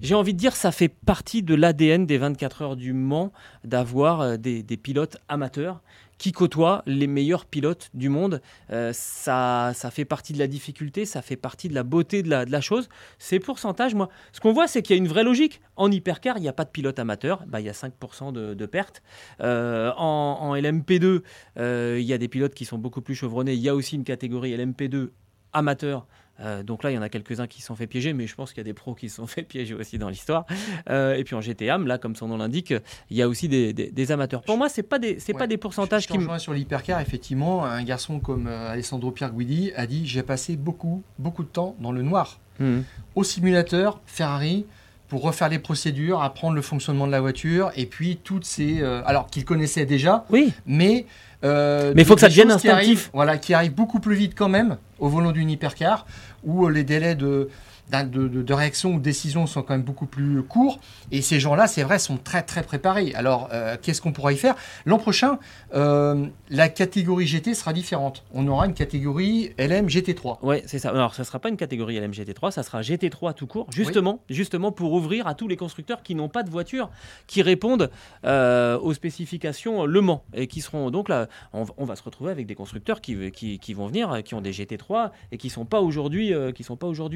[0.00, 3.32] J'ai envie de dire, ça fait partie de l'ADN des 24 heures du Mans
[3.64, 5.80] d'avoir des pilotes amateurs
[6.18, 8.42] qui côtoie les meilleurs pilotes du monde.
[8.70, 12.28] Euh, ça, ça fait partie de la difficulté, ça fait partie de la beauté de
[12.28, 12.88] la, chose.
[13.18, 15.60] Ces pourcentages, moi, ce qu'on voit, c'est qu'il y a une vraie logique.
[15.76, 18.54] En hypercar, il n'y a pas de pilote amateur, bah, il y a 5% de,
[18.54, 19.02] de pertes.
[19.40, 21.22] Euh, en, en, LMP2,
[21.58, 23.54] euh, il y a des pilotes qui sont beaucoup plus chevronnés.
[23.54, 25.10] Il y a aussi une catégorie LMP2
[25.52, 26.06] amateur
[26.40, 28.34] euh, donc là, il y en a quelques-uns qui se sont fait piéger, mais je
[28.34, 30.46] pense qu'il y a des pros qui se sont fait piéger aussi dans l'histoire.
[30.88, 32.74] Euh, et puis en GTAM, là, comme son nom l'indique,
[33.10, 34.42] il y a aussi des, amateurs.
[34.42, 36.40] Pour moi, c'est pas des, c'est pas des pourcentages je, je qui.
[36.40, 41.42] sur l'hypercar, effectivement, un garçon comme euh, Alessandro Pierguidi a dit j'ai passé beaucoup, beaucoup
[41.42, 42.78] de temps dans le noir, mmh.
[43.14, 44.64] au simulateur Ferrari
[45.08, 48.82] pour refaire les procédures, apprendre le fonctionnement de la voiture, et puis toutes ces...
[48.82, 50.52] alors qu'il connaissait déjà, oui.
[50.66, 51.06] mais
[51.44, 53.10] euh, mais il faut que ça devienne instinctif.
[53.12, 56.06] voilà, qui arrive beaucoup plus vite quand même au volant d'une hypercar,
[56.44, 57.48] où euh, les délais de,
[57.90, 60.78] de, réaction ou de décision sont quand même beaucoup plus courts.
[61.10, 63.12] Et ces gens-là, c'est vrai, sont très très préparés.
[63.14, 64.54] Alors, euh, qu'est-ce qu'on pourra y faire?
[64.84, 65.38] L'an prochain,
[65.74, 68.24] euh, la catégorie GT sera différente.
[68.32, 70.38] On aura une catégorie LM GT3.
[70.42, 70.90] Oui, c'est ça.
[70.90, 74.20] Alors, ça ne sera pas une catégorie LM GT3, ça sera GT3 tout court, justement,
[74.28, 76.90] justement pour ouvrir à tous les constructeurs qui n'ont pas de voiture,
[77.26, 77.90] qui répondent
[78.24, 80.24] euh, aux spécifications Le Mans.
[80.34, 83.74] Et qui seront donc là, on, va se retrouver avec des constructeurs qui, qui, qui,
[83.74, 86.34] vont venir, qui ont des GT3 et qui ne sont pas aujourd'hui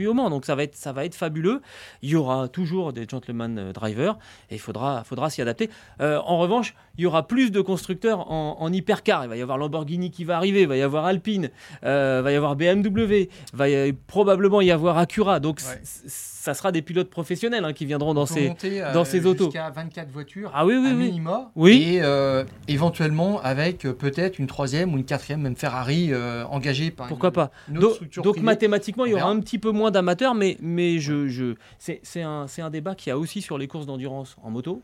[0.07, 0.31] au Mans.
[0.31, 1.61] Donc, ça va ça va être fabuleux.
[2.03, 4.19] Il y aura toujours des gentleman euh, drivers
[4.51, 5.71] et il faudra, faudra s'y adapter.
[6.01, 9.25] Euh, en revanche, il y aura plus de constructeurs en, hypercar.
[9.25, 11.51] Il va y avoir Lamborghini qui va arriver, il va y avoir Alpine,
[11.85, 13.67] euh, il va y avoir BMW, il va
[14.07, 15.41] probablement y avoir Acura.
[15.41, 18.53] Donc, ça sera des pilotes professionnels hein, qui viendront dans ces,
[18.93, 19.45] dans ces autos.
[19.45, 21.05] Jusqu'à 24 voitures ah, oui, oui, à oui.
[21.07, 21.51] minima.
[21.57, 21.99] Oui.
[21.99, 22.03] Et
[22.69, 26.13] éventuellement avec peut-être une troisième ou une quatrième, même Ferrari
[26.51, 27.51] engagée par Pourquoi pas.
[27.69, 32.23] donc mathématiquement, il y aura un petit peu moins d'amateurs, mais mais, je, je c'est
[32.23, 34.83] un, un, débat qu'il y a aussi sur les courses d'endurance en moto.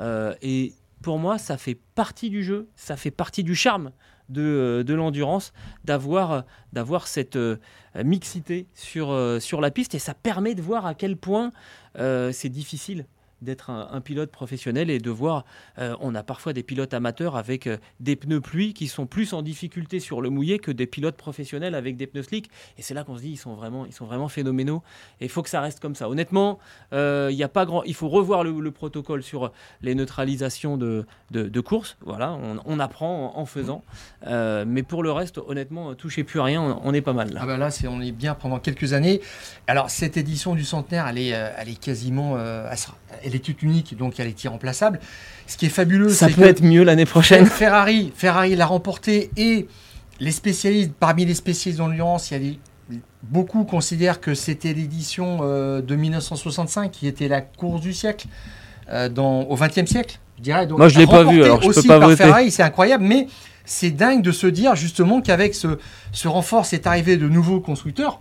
[0.00, 3.92] Euh, et pour moi, ça fait partie du jeu, ça fait partie du charme
[4.28, 5.52] de, euh, de l'endurance,
[5.84, 6.44] d'avoir
[7.06, 7.56] cette euh,
[8.04, 9.94] mixité sur, sur la piste.
[9.94, 11.52] Et ça permet de voir à quel point
[11.94, 13.06] c'est difficile
[13.42, 15.44] d'être un, pilote professionnel et de voir,
[15.78, 19.32] euh, on a parfois des pilotes amateurs avec euh, des pneus pluie qui sont plus
[19.32, 22.50] en difficulté sur le mouillé que des pilotes professionnels avec des pneus slick.
[22.78, 24.82] Et c'est là qu'on se dit, ils sont vraiment, ils sont vraiment phénoménaux.
[25.20, 26.08] Et il faut que ça reste comme ça.
[26.08, 26.58] Honnêtement,
[26.92, 31.60] il y a pas grand, il faut revoir le, protocole sur les neutralisations de, de,
[31.60, 31.96] course.
[32.04, 33.82] Voilà, on, apprend en, faisant.
[34.26, 37.40] mais pour le reste, honnêtement, touchez plus à rien, on, est pas mal là.
[37.42, 39.20] Ah bah là, on est bien pendant quelques années.
[39.66, 42.36] Alors cette édition du centenaire, elle est, elle est quasiment,
[43.28, 45.00] elle est toute unique, donc elle est irremplaçable.
[45.46, 47.46] Ce qui est fabuleux, ça peut être mieux l'année prochaine.
[47.46, 49.66] Ferrari, Ferrari l'a remporté et
[50.20, 55.80] les spécialistes, parmi les spécialistes d'endurance, il y a beaucoup considèrent que c'était l'édition euh,
[55.80, 58.26] de 1965 qui était la course du siècle
[58.90, 60.18] euh, dans, au XXe siècle.
[60.38, 60.66] Je dirais.
[60.66, 63.26] Donc, Moi, je l'ai pas vu, alors je peux pas par Ferrari, c'est incroyable, mais
[63.64, 65.78] c'est dingue de se dire justement qu'avec ce,
[66.12, 68.20] ce renfort, cette arrivée de nouveaux constructeurs,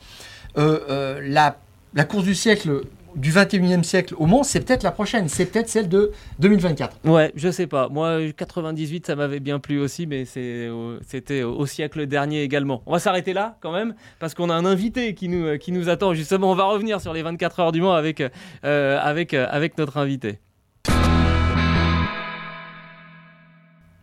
[0.58, 1.58] euh, la,
[1.93, 2.82] la course du siècle
[3.17, 6.99] du 21e siècle au Mans, c'est peut-être la prochaine, c'est peut-être celle de 2024.
[7.03, 7.89] Ouais, je sais pas.
[7.89, 12.84] Moi, 98, ça m'avait bien plu aussi, mais c'était au, siècle dernier également.
[12.86, 15.89] On va s'arrêter là quand même, parce qu'on a un invité qui nous, qui nous
[15.89, 16.13] attend.
[16.13, 19.77] Justement, on va revenir sur les 24 heures du Mans avec, euh, avec, euh, avec
[19.77, 20.39] notre invité.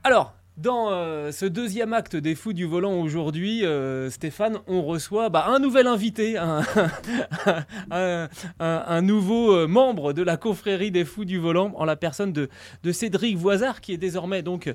[0.03, 5.29] Alors, dans euh, ce deuxième acte des Fous du Volant aujourd'hui, euh, Stéphane, on reçoit
[5.29, 6.37] bah, un nouvel invité,
[7.91, 12.49] un, nouveau euh, membre de la confrérie des Fous du Volant, en la personne de,
[12.85, 14.73] de Cédric Voisard, qui est désormais donc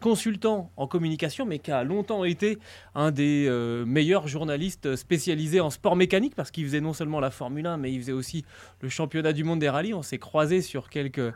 [0.00, 2.58] consultant en communication, mais qui a longtemps été
[2.94, 3.48] un des
[3.86, 7.92] meilleurs journalistes spécialisés en sport mécanique, parce qu'il faisait non seulement la Formule 1, mais
[7.92, 8.44] il faisait aussi
[8.80, 9.94] le championnat du monde des rallyes.
[9.94, 11.32] On s'est croisé sur quelques,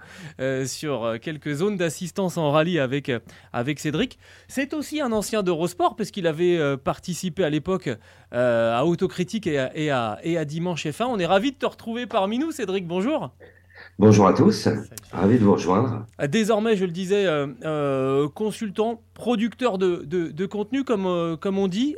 [0.67, 3.11] sur quelques zones d'assistance en rallye avec,
[3.53, 4.19] avec Cédric.
[4.49, 7.89] C'est aussi un ancien d'Eurosport, parce qu'il avait euh, participé à l'époque
[8.33, 11.05] euh, à Autocritique et à, et, à, et à Dimanche F1.
[11.05, 12.87] On est ravi de te retrouver parmi nous, Cédric.
[12.87, 13.31] Bonjour.
[13.99, 14.69] Bonjour à tous,
[15.13, 16.07] ravi de vous rejoindre.
[16.21, 17.27] Euh, désormais, je le disais,
[18.35, 21.97] consultant, producteur de, de, contenu, comme, comme on dit,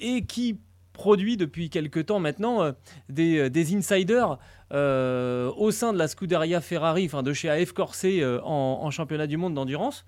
[0.00, 0.60] et qui
[0.92, 2.72] produit depuis quelque temps maintenant
[3.08, 4.38] des, des, insiders
[4.70, 9.36] au sein de la Scuderia Ferrari, enfin de chez AF Corset en, en, championnat du
[9.36, 10.04] monde d'endurance.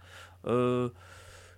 [0.46, 0.88] Euh,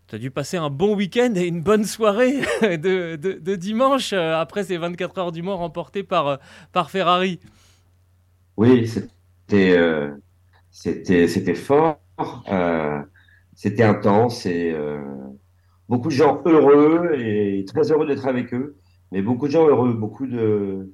[0.07, 4.65] tu as dû passer un bon week-end et une bonne soirée de, dimanche euh, après
[4.65, 6.37] ces 24 heures du Mans remportées par, euh,
[6.73, 7.41] par Ferrari.
[8.57, 9.77] Oui, c'était
[10.71, 12.01] c'était fort,
[13.55, 14.75] c'était intense et
[15.89, 18.77] beaucoup de gens heureux et très heureux d'être avec eux,
[19.13, 20.93] mais beaucoup de gens heureux, beaucoup de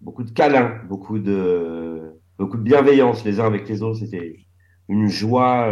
[0.00, 3.98] beaucoup de câlins, beaucoup de beaucoup de bienveillance les uns avec les autres.
[3.98, 4.36] C'était
[4.88, 5.68] une joie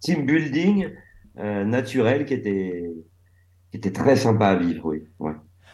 [0.00, 0.94] team building
[1.38, 2.90] euh, naturel qui était,
[3.70, 5.30] qui était très sympa à vivre, oui.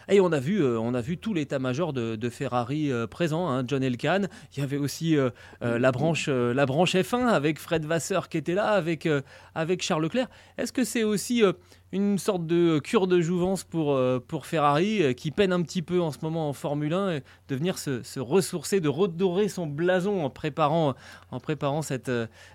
[0.09, 3.63] Et on a vu, euh, on a vu tout l'état-major de, Ferrari euh, présent, hein,
[3.65, 4.27] John Elkann.
[4.55, 5.17] Il y avait aussi
[5.61, 9.07] la, branche, la branche F1 avec Fred Vasseur qui était là, avec,
[9.55, 10.27] avec Charles Leclerc.
[10.57, 11.43] Est-ce que c'est aussi
[11.91, 16.11] une sorte de cure de jouvence pour, pour Ferrari qui peine un petit peu en
[16.11, 20.95] ce moment en Formule 1 de venir se, ressourcer, de redorer son blason en préparant,
[21.31, 22.11] en préparant cette,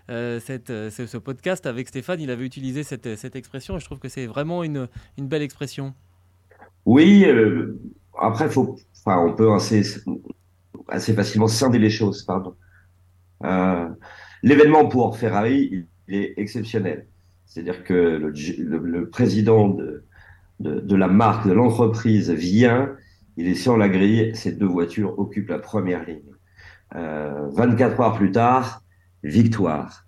[0.09, 2.21] ce, podcast avec Stéphane?
[2.21, 5.43] Il avait utilisé cette, cette expression et je trouve que c'est vraiment une, une belle
[5.43, 5.95] expression.
[6.89, 7.79] Oui, euh,
[8.19, 9.85] après, on peut assez,
[10.89, 12.55] facilement scinder les choses, pardon.
[13.45, 13.91] Euh,
[14.43, 17.07] l'événement pour Ferrari, il est exceptionnel.
[17.45, 22.97] C'est-à-dire que le, président de, la marque, de l'entreprise vient,
[23.37, 26.33] il est sur la grille, ces deux voitures occupent la première ligne.
[26.95, 28.83] Euh, 24 heures plus tard,
[29.23, 30.07] victoire.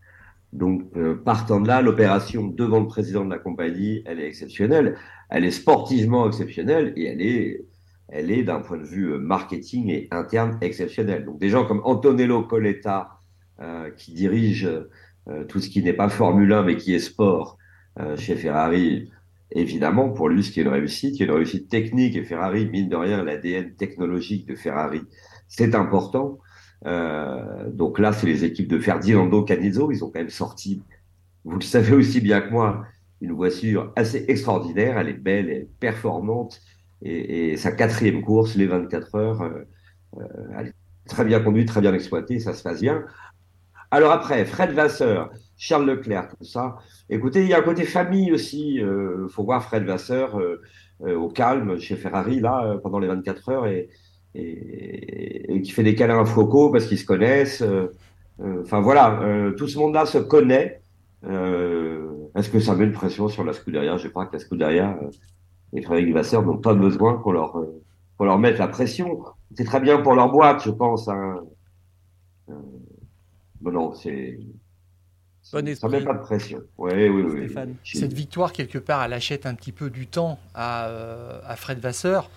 [0.54, 4.96] Donc, euh, partant de là, l'opération devant le président de la compagnie, elle est exceptionnelle
[5.30, 7.64] elle est sportivement exceptionnelle et elle est,
[8.08, 11.24] elle est d'un point de vue euh, marketing et interne exceptionnelle.
[11.24, 13.20] Donc des gens comme Antonello Coletta,
[13.60, 14.68] euh, qui dirige
[15.28, 17.56] euh, tout ce qui n'est pas Formule 1 mais qui est sport
[18.16, 19.10] chez Ferrari,
[19.50, 22.66] évidemment pour lui ce qui est une réussite, qui est une réussite technique et Ferrari,
[22.66, 25.02] mine de rien, l'ADN technologique de Ferrari,
[25.46, 26.38] c'est important.
[26.86, 30.80] donc là, c'est les équipes de Ferdinando Canizzo, ils ont quand même sorti,
[31.44, 32.86] vous le savez aussi bien que moi,
[33.20, 34.98] une voiture assez extraordinaire.
[34.98, 36.60] Elle est belle, elle est performante.
[37.02, 39.66] Et, sa quatrième course, les 24 heures, euh,
[40.18, 40.24] euh,
[40.58, 40.74] elle est
[41.08, 43.04] très bien conduite, très bien exploitée, ça se passe bien.
[43.90, 46.76] Alors après, Fred Vasseur, Charles Leclerc, tout ça.
[47.08, 48.74] Écoutez, il y a un côté famille aussi.
[48.74, 50.38] Il euh, faut voir Fred Vasseur
[51.02, 53.88] au calme chez Ferrari, là, pendant les 24 heures, et,
[54.34, 57.64] et, qui fait des câlins à Foucault parce qu'ils se connaissent.
[58.38, 60.82] Enfin voilà, tout ce monde-là se connaît.
[62.36, 63.96] Est-ce que ça met une pression sur la Scuderia?
[63.96, 65.10] Je crois que la Scuderia euh,
[65.72, 67.82] et Frédéric Vasseur n'ont pas besoin qu'on leur, euh,
[68.16, 69.24] qu'on leur mette la pression.
[69.56, 71.08] C'est très bien pour leur boîte, je pense.
[71.08, 71.40] Hein.
[72.48, 72.54] Euh,
[73.62, 74.38] non, non, c'est.
[75.52, 76.60] Bon Ça met pas de pression.
[76.78, 77.44] Oui, oui, oui.
[77.46, 77.74] Stéphane.
[77.84, 81.80] Cette victoire, quelque part, elle achète un petit peu du temps à, euh, à Fred
[81.80, 82.30] Vasseur.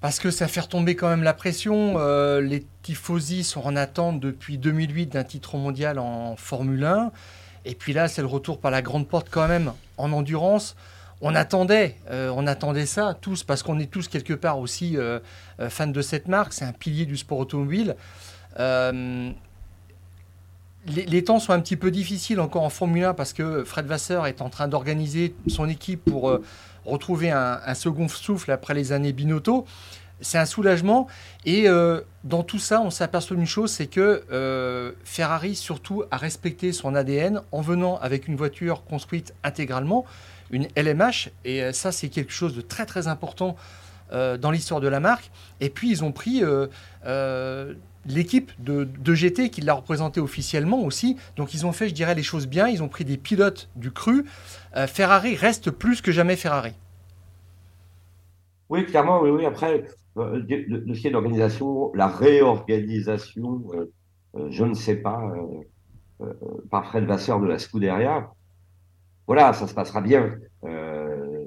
[0.00, 1.94] Parce que ça fait retomber quand même la pression.
[1.96, 7.10] Euh, les tifosi sont en attente depuis 2008 d'un titre mondial en Formule 1.
[7.68, 10.74] Et puis là, c'est le retour par la grande porte quand même en endurance.
[11.20, 15.18] On attendait, euh, on attendait ça tous parce qu'on est tous quelque part aussi euh,
[15.60, 16.54] euh, fans de cette marque.
[16.54, 17.94] C'est un pilier du sport automobile.
[20.86, 24.26] Les, temps sont un petit peu difficiles encore en Formule 1 parce que Fred Vasseur
[24.26, 26.38] est en train d'organiser son équipe pour
[26.86, 29.66] retrouver un, un second souffle après les années Binotto.
[30.20, 31.06] C'est un soulagement.
[31.44, 36.16] Et euh, dans tout ça, on s'aperçoit d'une chose, c'est que euh, Ferrari surtout a
[36.16, 40.04] respecté son ADN en venant avec une voiture construite intégralement,
[40.50, 41.30] une LMH.
[41.44, 43.56] Et euh, ça, c'est quelque chose de très très important
[44.10, 45.30] dans l'histoire de la marque.
[45.60, 46.42] Et puis, ils ont pris
[48.06, 51.18] l'équipe de, GT qui l'a représenté officiellement aussi.
[51.36, 52.68] Donc, ils ont fait, je dirais, les choses bien.
[52.68, 54.24] Ils ont pris des pilotes du cru.
[54.86, 56.72] Ferrari reste plus que jamais Ferrari.
[58.70, 59.44] Oui, clairement, oui, oui.
[59.44, 59.84] Après,
[60.18, 63.92] de, de- de ce qui est l'organisation, la réorganisation, euh,
[64.36, 65.60] euh, je ne sais pas, euh,
[66.26, 66.34] euh,
[66.70, 68.30] par Fred Vasseur de la Scuderia,
[69.26, 70.38] voilà, ça se passera bien.
[70.64, 71.44] Euh,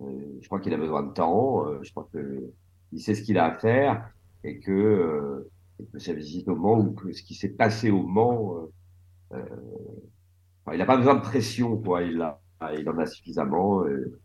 [0.00, 0.06] euh,
[0.40, 2.52] je crois qu'il a besoin de temps, euh, je crois que
[2.92, 4.10] il sait ce qu'il a à faire
[4.44, 5.50] et que, euh,
[5.98, 8.56] sa visite au Mans ou que ce qui s'est passé au Mans,
[9.32, 12.02] euh, euh, il n'a pas besoin de pression, quoi.
[12.02, 12.40] Il a,
[12.78, 13.84] il en a suffisamment.
[13.84, 14.20] euh,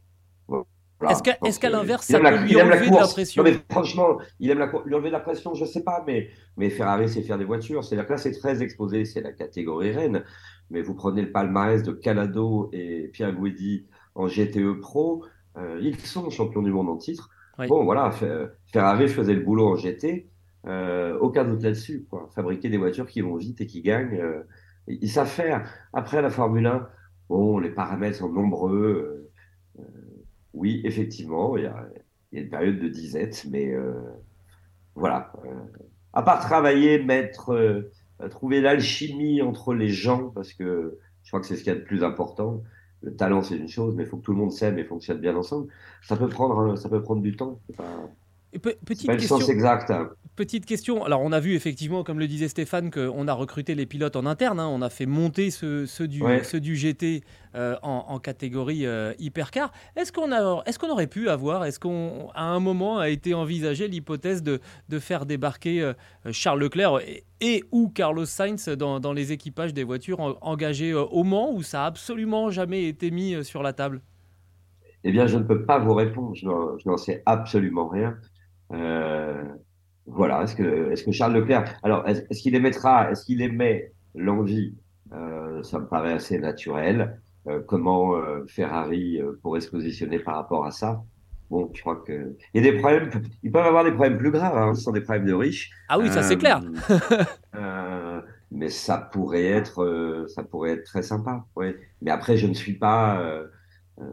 [1.04, 1.12] voilà.
[1.46, 3.50] Est-ce qu'à- que- l'inverse, il ça aime la- peut lui enlever de la pression Non,
[3.52, 6.70] mais franchement, il aime la, lui enlever de la pression, je sais pas, mais, mais
[6.70, 7.84] Ferrari sait faire des voitures.
[7.84, 10.24] C'est-à-dire que là, c'est très exposé, c'est la catégorie reine.
[10.70, 13.86] Mais vous prenez le palmarès de Calado et Pierre Guidi
[14.16, 15.24] en GTE Pro,
[15.58, 17.30] euh, ils sont champions du monde en titre.
[17.60, 17.68] Oui.
[17.68, 20.28] Bon, voilà, Fe- Ferrari faisait le boulot en GT,
[20.66, 22.08] euh, aucun doute là-dessus.
[22.34, 24.44] Fabriquer des voitures qui vont vite et qui gagnent, euh,
[24.88, 25.68] ils ils savent faire.
[25.94, 26.88] Après, la Formule 1,
[27.30, 29.23] bon, les paramètres sont nombreux.
[30.54, 31.88] Oui, effectivement, il y a,
[32.32, 33.94] il y a une période de disette, mais euh,
[34.96, 35.32] voilà.
[35.46, 35.50] euh,
[36.14, 37.92] à part travailler, mettre, euh,
[38.30, 41.80] trouver l'alchimie entre les gens, parce que je crois que c'est ce qu'il y a
[41.80, 42.64] de plus important.
[43.02, 45.20] Le talent, c'est une chose, mais il faut que tout le monde s'aime et fonctionne
[45.20, 45.72] bien ensemble.
[46.02, 47.60] Ça peut prendre, ça peut prendre du temps.
[47.68, 48.10] C'est pas,
[48.62, 49.38] pe- petite pas le question.
[49.40, 49.92] sens exact.
[49.92, 50.10] hein.
[50.36, 51.06] Petite question.
[51.06, 54.26] Alors, on a vu effectivement, comme le disait Stéphane, qu'on a recruté les pilotes en
[54.26, 54.60] interne.
[54.60, 54.68] hein.
[54.68, 56.44] On a fait monter ceux, ceux du, Ouais.
[56.44, 57.24] ceux du GT
[57.54, 59.72] euh, en, en catégorie euh, hypercar.
[59.96, 64.60] Est-ce qu'on aurait pu avoir, est-ce qu'on, à un moment, a été envisagé l'hypothèse de,
[64.90, 65.94] de faire débarquer euh,
[66.32, 70.96] Charles Leclerc et, et ou Carlos Sainz dans, dans les équipages des voitures en- engagées
[70.96, 74.02] au Mans, où ça a absolument jamais été mis sur la table?
[75.04, 76.34] Eh bien, je ne peux pas vous répondre.
[76.34, 78.18] Je n'en, je n'en sais absolument rien.
[78.74, 79.44] Euh,
[80.08, 80.44] voilà.
[80.44, 84.76] Est-ce que, est-ce que Charles Leclerc, alors, est-ce, qu'il émettra, est-ce qu'il émet l'envie
[85.14, 87.20] Euh, Ça me paraît assez naturel.
[87.48, 91.04] Euh, comment euh, Ferrari euh, pourrait se positionner par rapport à ça?
[91.50, 93.10] Bon, je crois que il y a des problèmes.
[93.44, 94.58] Ils peuvent avoir des problèmes plus graves.
[94.58, 95.70] Hein, ce sont des problèmes de riches.
[95.90, 96.62] Ah oui, ça c'est Euh, clair.
[97.56, 101.46] euh, mais ça pourrait être, euh, ça pourrait être très sympa.
[101.56, 101.76] Ouais.
[102.02, 103.46] Mais après, je ne suis pas euh,
[104.00, 104.04] euh,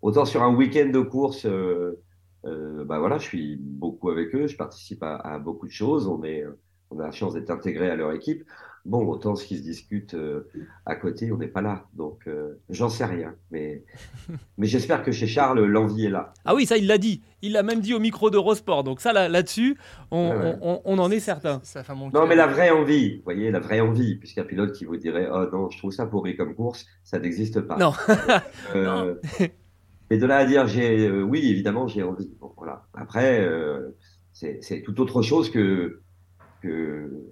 [0.00, 1.46] autant sur un week-end de course.
[2.44, 4.46] Euh, bah voilà, je suis beaucoup avec eux.
[4.46, 6.06] Je participe à, à beaucoup de choses.
[6.06, 6.44] On est,
[6.90, 8.44] on a la chance d'être intégré à leur équipe.
[8.86, 10.48] Bon, autant ce qui se discute euh,
[10.86, 11.84] à côté, on n'est pas là.
[11.92, 13.34] Donc, euh, j'en sais rien.
[13.50, 13.84] Mais,
[14.56, 16.32] mais j'espère que chez Charles, l'envie est là.
[16.46, 17.20] Ah oui, ça il l'a dit.
[17.42, 18.82] Il l'a même dit au micro d'Eurosport.
[18.82, 19.76] Donc ça là- là-dessus,
[20.10, 20.56] on, Ouais, ouais.
[20.62, 21.60] on- on en est certain.
[21.62, 24.72] Ça fait mon Non, mais la vraie envie, vous voyez, la vraie envie, puisqu'un pilote
[24.72, 27.76] qui vous dirait, oh non, je trouve ça pourri comme course, ça n'existe pas.
[27.76, 27.92] Non.
[28.74, 29.14] Euh,
[30.10, 32.28] mais de là à dire, j'ai, euh, oui, évidemment, j'ai envie.
[32.40, 32.84] Bon, voilà.
[32.94, 33.96] Après, euh,
[34.32, 36.02] c'est, tout autre chose que,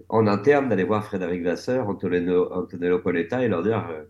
[0.09, 4.05] en interne d'aller voir Frédéric Vasseur, Antonello, Antonello Poletta et leur dire, euh,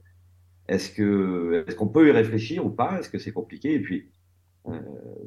[0.69, 3.01] est-ce que, est-ce qu'on peut y réfléchir ou pas?
[3.01, 3.73] Est-ce que c'est compliqué?
[3.73, 4.11] Et puis,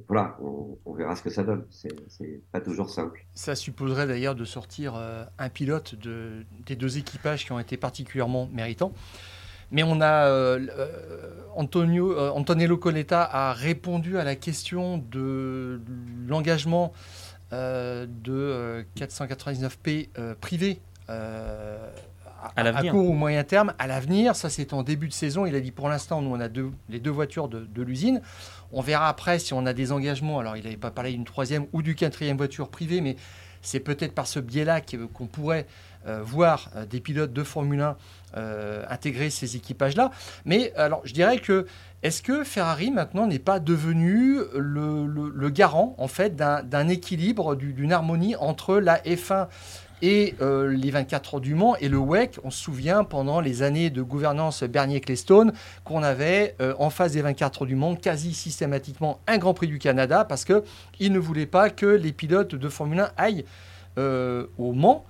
[0.07, 1.65] voilà, on, verra ce que ça donne.
[1.71, 3.25] C'est, pas toujours simple.
[3.33, 8.47] Ça supposerait d'ailleurs de sortir un pilote de, des deux équipages qui ont été particulièrement
[8.53, 8.93] méritants.
[9.71, 10.87] Mais on a euh, euh,
[11.55, 15.81] Antonio, euh, Antonello Coletta a répondu à la question de
[16.27, 16.93] l'engagement
[17.53, 20.79] euh, de euh, 499P euh, privé
[22.55, 24.37] À court ou moyen terme, à l'avenir.
[24.37, 25.45] Ça, c'est en début de saison.
[25.45, 28.21] Il a dit pour l'instant, nous, on a deux, les deux voitures de, de l'usine.
[28.71, 30.39] On verra après si on a des engagements.
[30.39, 33.17] Alors, il n'avait pas parlé d'une troisième ou d'une quatrième voiture privée, mais
[33.61, 34.79] c'est peut-être par ce biais-là
[35.13, 35.67] qu'on pourrait
[36.23, 37.97] voir des pilotes de Formule 1
[38.37, 40.11] euh, intégrer ces équipages-là.
[40.45, 41.65] Mais alors, je dirais que
[42.03, 47.91] est-ce que Ferrari maintenant n'est pas devenu le, garant en fait d'un équilibre, du- d'une
[47.93, 49.47] harmonie entre la F1
[50.01, 53.61] Et euh, les 24 heures du Mans et le WEC, on se souvient pendant les
[53.61, 55.53] années de gouvernance Bernier-Clestone
[55.83, 59.67] qu'on avait euh, en face des 24 heures du Mans quasi systématiquement un Grand Prix
[59.67, 63.45] du Canada parce qu'ils ne voulaient pas que les pilotes de Formule 1 aillent
[63.97, 65.05] au Mans.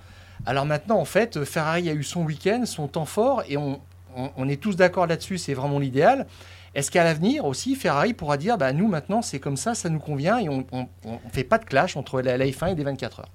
[0.46, 3.80] Alors maintenant, en fait, Ferrari a eu son week-end, son temps fort, et on,
[4.50, 6.26] est tous d'accord là-dessus, c'est vraiment l'idéal.
[6.74, 10.00] Est-ce qu'à l'avenir aussi, Ferrari pourra dire, bah, nous maintenant c'est comme ça, ça nous
[10.00, 13.30] convient, et on ne fait pas de clash entre la, F1 et des 24 heures?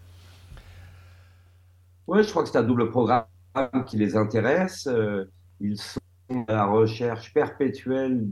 [2.09, 3.25] Oui, je crois que c'est un double programme
[3.87, 4.87] qui les intéresse.
[4.87, 5.31] Euh,
[5.61, 6.01] ils sont
[6.49, 8.27] à la recherche perpétuelle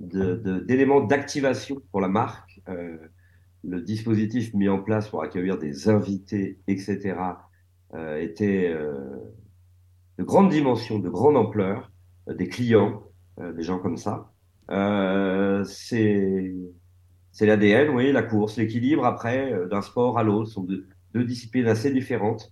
[0.00, 2.60] d'éléments d'activation pour la marque.
[2.68, 2.96] Euh,
[3.66, 7.16] le dispositif mis en place pour accueillir des invités, etc.,
[7.94, 9.16] euh, était euh,
[10.18, 11.90] de grande dimension, de grande ampleur,
[12.28, 13.02] euh, des clients,
[13.38, 14.32] des gens comme ça.
[15.66, 16.54] C'est
[17.40, 21.90] l'ADN, oui, la course, l'équilibre après d'un sport à l'autre sont deux, deux, disciplines assez
[21.90, 22.50] différentes.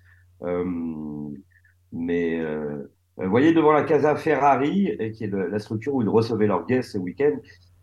[1.91, 2.39] mais
[3.17, 6.93] vous voyez devant la Casa Ferrari, qui est la structure où ils recevaient leurs guests
[6.93, 7.35] ce week-end,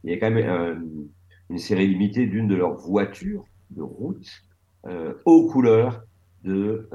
[0.03, 1.09] il y a quand même
[1.51, 4.25] une série limitée d'une de leurs voitures de route
[4.87, 6.03] euh, aux couleurs
[6.45, 6.87] euh,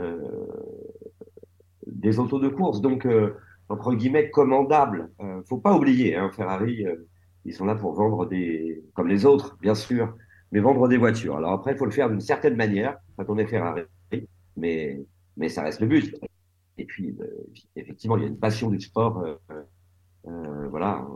[1.87, 2.81] des autos de course.
[2.81, 3.35] Donc, euh,
[3.69, 5.11] entre guillemets, commandable.
[5.45, 6.85] Faut pas oublier, hein, Ferrari,
[7.45, 10.17] ils sont là pour vendre des, comme les autres, bien sûr,
[10.53, 11.37] mais vendre des voitures.
[11.37, 13.83] Alors après, il faut le faire d'une certaine manière quand on est Ferrari,
[14.57, 15.01] mais,
[15.37, 16.17] mais ça reste le but.
[16.79, 17.15] Et puis,
[17.75, 19.25] effectivement, il y a une passion du sport.
[20.71, 21.07] voilà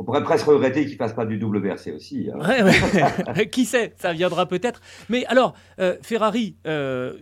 [0.00, 2.30] on pourrait presque regretter qu'il fasse pas du double WRC aussi.
[2.32, 3.44] Hein.
[3.52, 4.80] Qui sait, ça viendra peut-être.
[5.10, 7.18] Mais alors, euh, Ferrari euh,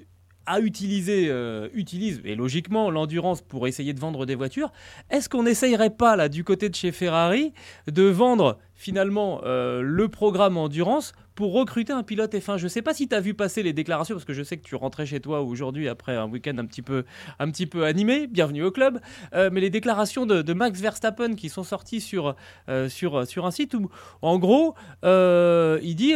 [0.47, 4.71] a utilisé, euh, utilise, et logiquement, l'endurance pour essayer de vendre des voitures.
[5.11, 7.53] Est-ce qu'on n'essayerait pas, là, du côté de chez Ferrari,
[7.89, 12.59] de vendre finalement le programme endurance pour recruter un pilote F1.
[12.59, 14.57] Je ne sais pas si tu as vu passer les déclarations, parce que je sais
[14.57, 18.73] que tu rentrais chez toi aujourd'hui après un week-end un petit peu, animé, bienvenue au
[18.73, 18.99] club,
[19.35, 22.35] euh, mais les déclarations de, Max Verstappen qui sont sorties sur,
[22.69, 22.89] euh,
[23.37, 23.89] un site où,
[24.21, 24.75] en gros,
[25.05, 26.15] euh, il dit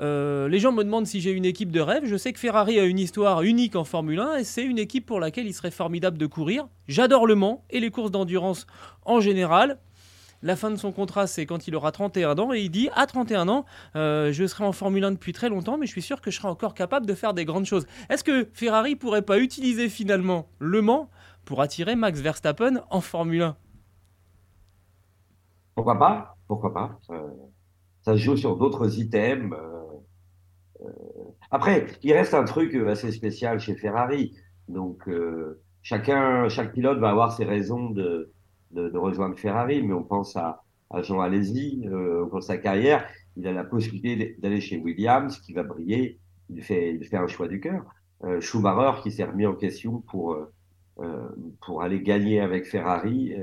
[0.00, 2.02] les gens me demandent si j'ai une équipe de rêve.
[2.04, 5.06] Je sais que Ferrari a une histoire unique en Formule 1 et c'est une équipe
[5.06, 6.66] pour laquelle il serait formidable de courir.
[6.88, 8.66] J'adore le Mans et les courses d'endurance
[9.04, 9.78] en général.
[10.44, 12.52] La fin de son contrat, c'est quand il aura 31 ans.
[12.52, 13.64] Et il dit À 31 ans,
[13.96, 16.36] euh, je serai en Formule 1 depuis très longtemps, mais je suis sûr que je
[16.36, 17.86] serai encore capable de faire des grandes choses.
[18.10, 21.08] Est-ce que Ferrari pourrait pas utiliser finalement Le Mans
[21.46, 23.56] pour attirer Max Verstappen en Formule 1
[25.76, 26.36] Pourquoi pas?
[26.46, 26.98] Pourquoi pas?
[28.02, 29.50] Ça, joue sur d'autres items.
[29.50, 30.90] Euh, euh.
[31.50, 34.36] Après, il reste un truc assez spécial chez Ferrari.
[34.68, 35.08] Donc,
[35.80, 38.33] chacun, chaque pilote va avoir ses raisons de,
[38.74, 43.06] de, rejoindre Ferrari, mais on pense à, à Jean Alesi, euh, au sa carrière,
[43.36, 46.18] il a la possibilité d'aller chez Williams, qui va briller,
[46.50, 47.84] il fait, un choix du cœur.
[48.24, 50.52] Euh, Schumacher, qui s'est remis en question pour, euh,
[51.00, 51.28] euh
[51.64, 53.34] pour aller gagner avec Ferrari,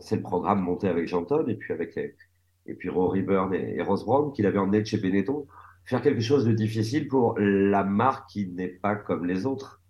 [0.00, 1.98] c'est le programme monté avec Jean et puis avec
[2.68, 5.46] et puis Rory Byrne et, et Ross Brown, qu'il avait emmené de chez Benetton,
[5.84, 9.80] faire quelque chose de difficile pour la marque qui n'est pas comme les autres.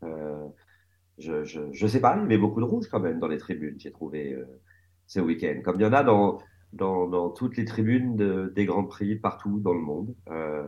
[1.19, 3.39] Je, je, je, sais pas, il y avait beaucoup de rouge quand même dans les
[3.39, 4.45] tribunes, j'ai trouvé euh,
[5.07, 5.61] ce week-end.
[5.64, 6.39] Comme il y en a dans,
[6.73, 10.14] dans, dans toutes les tribunes de, des Grands Prix partout dans le monde.
[10.31, 10.64] Euh,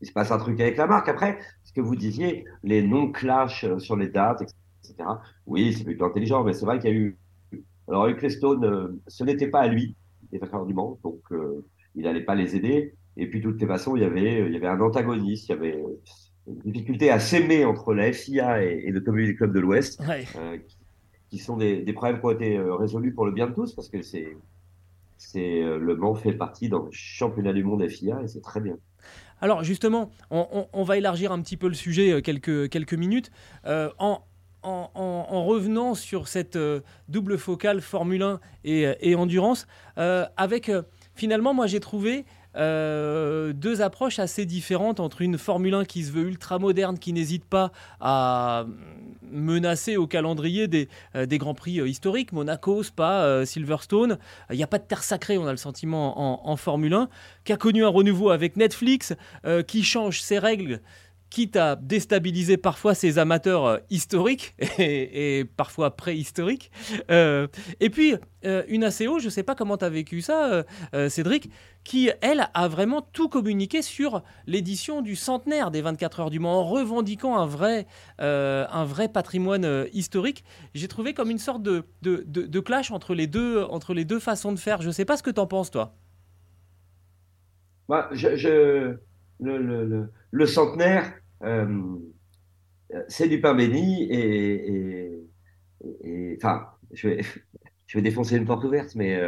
[0.00, 1.08] il se passe un truc avec la marque.
[1.08, 5.08] Après, ce que vous disiez, les non-clash euh, sur les dates, etc.
[5.46, 7.18] Oui, c'est plutôt intelligent, mais c'est vrai qu'il y a eu.
[7.88, 9.96] Alors, avec les Stones, euh, ce n'était pas à lui,
[10.32, 11.64] les facteurs du Mans, donc euh,
[11.94, 12.94] il n'allait pas les aider.
[13.16, 15.52] Et puis, de toutes les façons, il y avait, il y avait un antagoniste, il
[15.52, 15.82] y avait
[16.46, 20.58] difficulté à s'aimer entre la FIA et, et l'Automobile Club de l'Ouest, euh,
[21.30, 23.74] qui, sont des, des, problèmes qui ont été euh, résolus pour le bien de tous,
[23.74, 24.36] parce que c'est,
[25.18, 28.60] c'est euh, le Mans fait partie dans le championnat du monde FIA et c'est très
[28.60, 28.76] bien.
[29.40, 33.30] Alors justement, on, on, on, va élargir un petit peu le sujet quelques, quelques minutes.
[33.66, 34.22] Euh, en,
[34.62, 36.58] en, en, revenant sur cette
[37.08, 39.66] double focale Formule 1 et, et endurance,
[39.98, 40.70] euh, avec
[41.14, 42.24] finalement, moi j'ai trouvé
[42.56, 47.12] euh, deux approches assez différentes entre une Formule 1 qui se veut ultra moderne, qui
[47.12, 48.66] n'hésite pas à
[49.30, 54.18] menacer au calendrier des, euh, grands prix euh, historiques, Monaco, Spa, Silverstone.
[54.50, 57.08] Il n'y a pas de terre sacrée, on a le sentiment en, Formule 1,
[57.44, 59.14] qui a connu un renouveau avec Netflix,
[59.66, 60.80] qui change ses règles
[61.30, 66.70] quitte à déstabiliser parfois ses amateurs euh, historiques et, parfois préhistoriques.
[67.10, 67.48] Euh,
[67.80, 68.14] et puis,
[68.44, 70.64] euh, une ACO, je ne sais pas comment tu as vécu ça,
[70.94, 71.50] euh, Cédric,
[71.84, 76.60] qui, elle, a vraiment tout communiqué sur l'édition du centenaire des 24 heures du Mans,
[76.60, 77.86] en revendiquant un vrai,
[78.18, 80.44] un vrai patrimoine historique.
[80.74, 84.18] J'ai trouvé comme une sorte de, de, de, clash entre les, deux, entre les deux
[84.18, 84.82] façons de faire.
[84.82, 85.94] Je ne sais pas ce que tu en penses, toi.
[87.88, 88.96] Bah, je,
[89.40, 91.12] le, le, le, centenaire,
[91.42, 91.96] euh,
[93.08, 95.10] c'est du pain béni et,
[96.36, 97.22] enfin, je vais,
[97.86, 99.20] je vais défoncer une porte ouverte, mais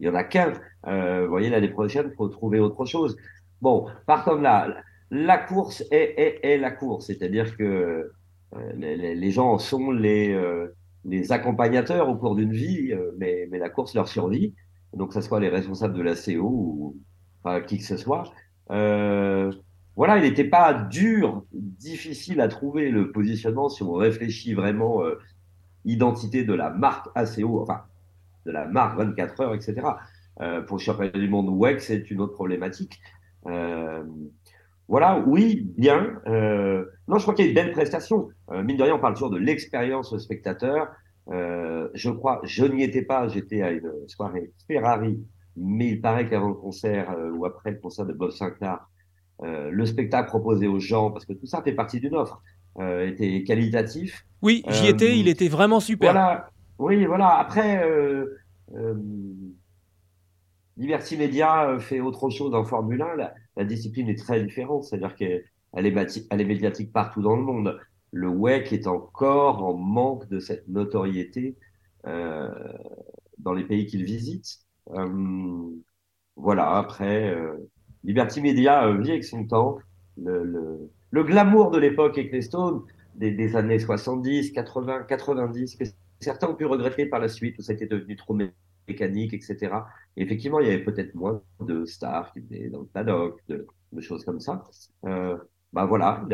[0.00, 0.52] il y en a qu'un.
[0.84, 3.16] vous voyez, l'année prochaine, il faut trouver autre chose.
[3.60, 8.12] Bon, par contre là, la course est, est, la course, c'est-à-dire que
[8.76, 10.36] les, gens sont les,
[11.04, 14.54] les accompagnateurs au cours d'une vie, mais, mais la course leur survie
[14.96, 16.96] donc que ce soit les responsables de la CO ou
[17.66, 18.24] qui que ce soit.
[18.70, 19.52] Euh,
[19.96, 25.18] voilà, il n'était pas dur, difficile à trouver le positionnement si on réfléchit vraiment euh,
[25.84, 27.82] identité de la marque ACO, enfin
[28.46, 29.86] de la marque 24 heures, etc.
[30.40, 33.00] Euh, pour le championnat du monde WEC, c'est une autre problématique.
[33.46, 34.02] Euh,
[34.88, 36.20] voilà, oui, bien.
[36.26, 38.28] Euh, non, je crois qu'il y a une belle prestation.
[38.50, 40.88] Mine de rien, on parle toujours de l'expérience spectateur.
[41.30, 45.24] Euh, je crois, je n'y étais pas, j'étais à une soirée Ferrari,
[45.56, 48.86] mais il paraît qu'avant le concert ou après le concert de Bob Sinclair,
[49.42, 52.42] euh, le spectacle proposé aux gens, parce que tout ça fait partie d'une offre,
[52.78, 54.26] euh, était qualitatif.
[54.42, 56.12] Oui, j'y étais, il était vraiment super.
[56.12, 57.38] Voilà, oui, voilà.
[57.38, 57.82] Après,
[60.76, 63.16] Liberty Media fait autre chose en Formule 1.
[63.16, 65.42] La, la discipline est très différente, c'est-à-dire qu'elle
[65.86, 67.78] est, elle est médiatique partout dans le monde
[68.14, 71.56] le WEC est encore en manque de cette notoriété
[72.06, 72.48] euh,
[73.38, 74.60] dans les pays qu'il visite.
[74.90, 75.68] Euh,
[76.36, 77.56] voilà, après, euh,
[78.04, 79.78] Liberty Media vit avec son temps.
[80.16, 82.82] Le, le, le glamour de l'époque Ecclestone,
[83.14, 85.84] des, des années 70, 80, 90, que
[86.20, 88.36] certains ont pu regretter par la suite, où ça était devenu trop
[88.88, 89.72] mécanique, etc.
[90.16, 93.66] Et effectivement, il y avait peut-être moins de stars qui venaient dans le paddock, de,
[93.92, 94.64] de choses comme ça.
[95.06, 95.36] Euh,
[95.72, 96.24] bah voilà,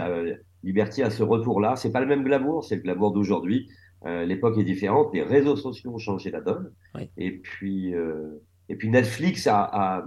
[0.62, 1.76] Liberty a ce retour-là.
[1.76, 3.68] C'est pas le même glamour, c'est le glamour d'aujourd'hui.
[4.06, 5.12] Euh, L'époque est différente.
[5.14, 6.72] Les réseaux sociaux ont changé la donne.
[6.94, 7.10] Oui.
[7.16, 10.04] Et puis, euh, et puis Netflix a, a,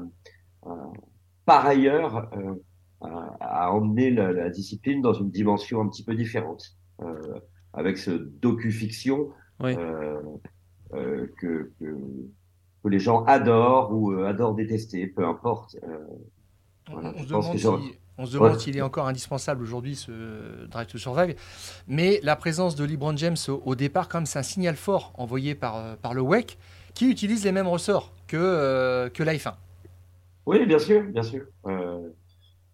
[0.66, 0.92] a
[1.46, 2.56] par ailleurs euh,
[3.40, 7.40] a, emmené la, la, discipline dans une dimension un petit peu différente, euh,
[7.74, 9.30] avec ce docu-fiction
[9.60, 9.76] oui.
[9.78, 10.20] Euh,
[10.94, 11.86] euh, que, que,
[12.84, 15.76] que les gens adorent ou adorent détester, peu importe.
[16.92, 18.60] Voilà, on, se demande si, on se demande ouais.
[18.60, 21.36] s'il est encore indispensable aujourd'hui ce Drive to Survive.
[21.88, 25.14] Mais la présence de LeBron James au, au départ, quand même, c'est un signal fort
[25.18, 26.58] envoyé par, par le WEC
[26.94, 29.54] qui utilise les mêmes ressorts que, euh, que F1.
[30.46, 31.46] Oui, bien sûr, bien sûr.
[31.66, 32.10] Euh...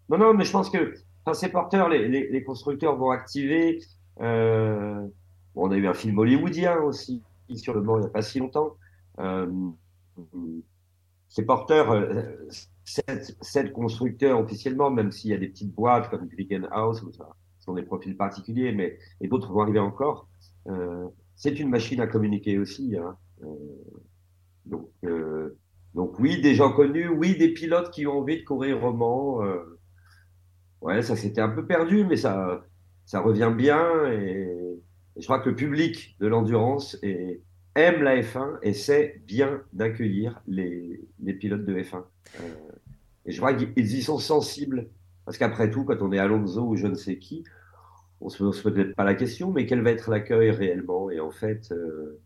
[0.09, 0.95] Non, non, mais je pense que
[1.33, 3.79] ces porteurs, les, constructeurs vont activer.
[4.21, 5.07] Euh...
[5.55, 7.23] On a eu un film hollywoodien aussi
[7.55, 8.75] sur le Mans il n'y a pas si longtemps.
[9.19, 9.47] Euh...
[11.27, 11.95] Ces porteurs
[12.83, 16.27] sept, constructeurs officiellement, même s'il y a des petites boîtes comme
[16.71, 17.23] House, ce
[17.59, 20.27] sont des profils particuliers, mais et d'autres vont arriver encore.
[21.35, 22.97] C'est une machine à communiquer aussi.
[22.97, 23.15] Hein.
[24.65, 24.89] Donc,
[25.99, 29.43] donc oui, des gens connus, oui, des pilotes qui ont envie de courir roman.
[29.43, 29.77] Euh,
[30.79, 32.63] ouais, ça s'était un peu perdu, mais ça,
[33.03, 34.09] ça revient bien.
[34.09, 34.79] Et,
[35.17, 36.97] je crois que le public de l'endurance
[37.75, 41.97] aime la F1 et sait bien d'accueillir les, les pilotes de F1.
[41.97, 42.47] Euh,
[43.25, 44.87] et je crois qu'ils y sont sensibles.
[45.25, 47.43] Parce qu'après tout, quand on est Alonso ou je ne sais qui,
[48.21, 51.09] on se pose peut-être pas la question, mais quel va être l'accueil réellement?
[51.09, 52.21] Et en fait, euh,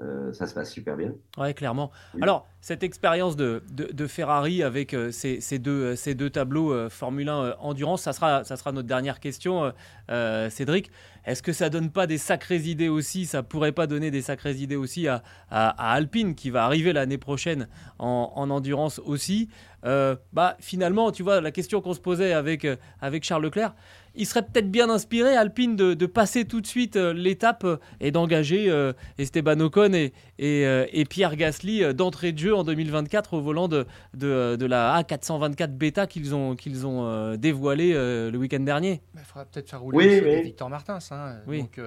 [0.00, 1.12] euh, ça se passe super bien.
[1.36, 1.90] Ouais, clairement.
[2.14, 2.20] Oui.
[2.22, 6.72] Alors, cette expérience de, de, de, Ferrari avec euh, ces, ces, deux, ces deux tableaux
[6.72, 9.72] euh, Formule 1 Endurance, ça sera, ça sera notre dernière question,
[10.10, 10.90] euh, Cédric.
[11.24, 13.26] Est-ce que ça donne pas des sacrées idées aussi?
[13.26, 16.92] Ça pourrait pas donner des sacrées idées aussi à, à, à Alpine qui va arriver
[16.92, 17.68] l'année prochaine
[17.98, 19.48] en, en, endurance aussi?
[19.82, 22.66] Bah, Finalement, tu vois, la question qu'on se posait avec,
[23.00, 23.74] avec Charles Leclerc,
[24.18, 27.76] il serait peut-être bien inspiré, Alpine, de, de passer tout de suite euh, l'étape euh,
[28.00, 30.62] et d'engager euh, Esteban Ocon et, et,
[30.92, 35.68] et Pierre Gasly d'entrée de jeu en 2024 au volant de, de, de la A424
[35.68, 39.00] Beta qu'ils ont, qu'ils ont dévoilé le week-end dernier.
[39.14, 40.42] Il faudra peut-être faire rouler oui.
[40.42, 40.98] Victor Martins.
[41.10, 41.36] Hein.
[41.46, 41.62] Oui.
[41.62, 41.80] Donc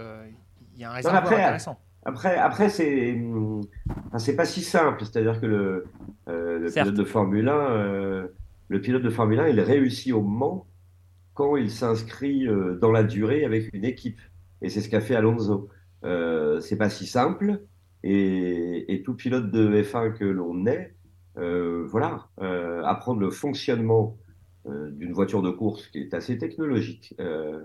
[0.75, 1.79] il y a un réservoir après, intéressant.
[2.03, 3.15] Après, après c'est
[4.11, 5.05] enfin, pas si simple.
[5.05, 5.85] C'est-à-dire que le,
[6.27, 8.27] euh, le pilote de Formule 1, euh,
[8.69, 10.65] le pilote de Formule 1, il réussit au Mans
[11.33, 14.19] quand il s'inscrit euh, dans la durée avec une équipe.
[14.61, 15.69] Et c'est ce qu'a fait Alonso.
[16.03, 17.61] Euh, c'est pas si simple.
[18.03, 20.95] Et, et, tout pilote de F1 que l'on est,
[21.37, 24.17] euh, voilà, euh, apprendre le fonctionnement
[24.67, 27.13] euh, d'une voiture de course qui est assez technologique.
[27.19, 27.61] Euh,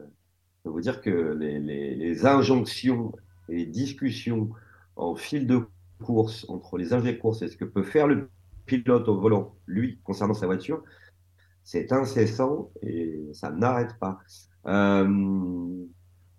[0.65, 3.13] je vous dire que les, les, les, injonctions
[3.49, 4.51] et les discussions
[4.97, 5.61] en fil de
[6.03, 8.29] course entre les ingénieurs de course et ce que peut faire le
[8.67, 10.83] pilote au volant, lui, concernant sa voiture,
[11.67, 14.19] c'est incessant et ça n'arrête pas.
[14.67, 15.85] Euh,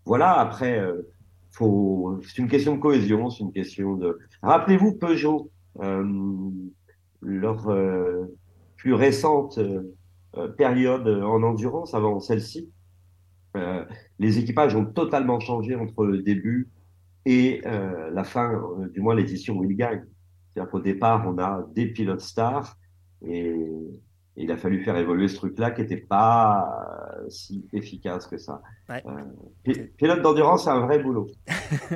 [0.06, 1.04] voilà, après, euh,
[1.52, 4.18] faut, c'est une question de cohésion, c'est une question de.
[4.42, 5.52] Rappelez-vous Peugeot,
[5.82, 6.50] euh,
[7.22, 7.68] leur
[8.78, 9.60] plus récente
[10.58, 12.72] période en endurance avant celle-ci.
[13.58, 13.86] Euh,
[14.20, 16.70] les équipages ont totalement changé entre le début
[17.26, 20.06] et euh, la fin, euh, du moins l'édition où ils gagnent.
[20.54, 22.78] C'est-à-dire qu'au départ, on a des pilotes stars
[23.26, 23.54] et,
[24.38, 28.38] et il a fallu faire évoluer ce truc-là qui n'était pas euh, si efficace que
[28.38, 28.62] ça.
[28.88, 29.04] Ouais.
[29.06, 29.12] Euh,
[29.64, 31.28] pi- pilote d'endurance, c'est un vrai boulot.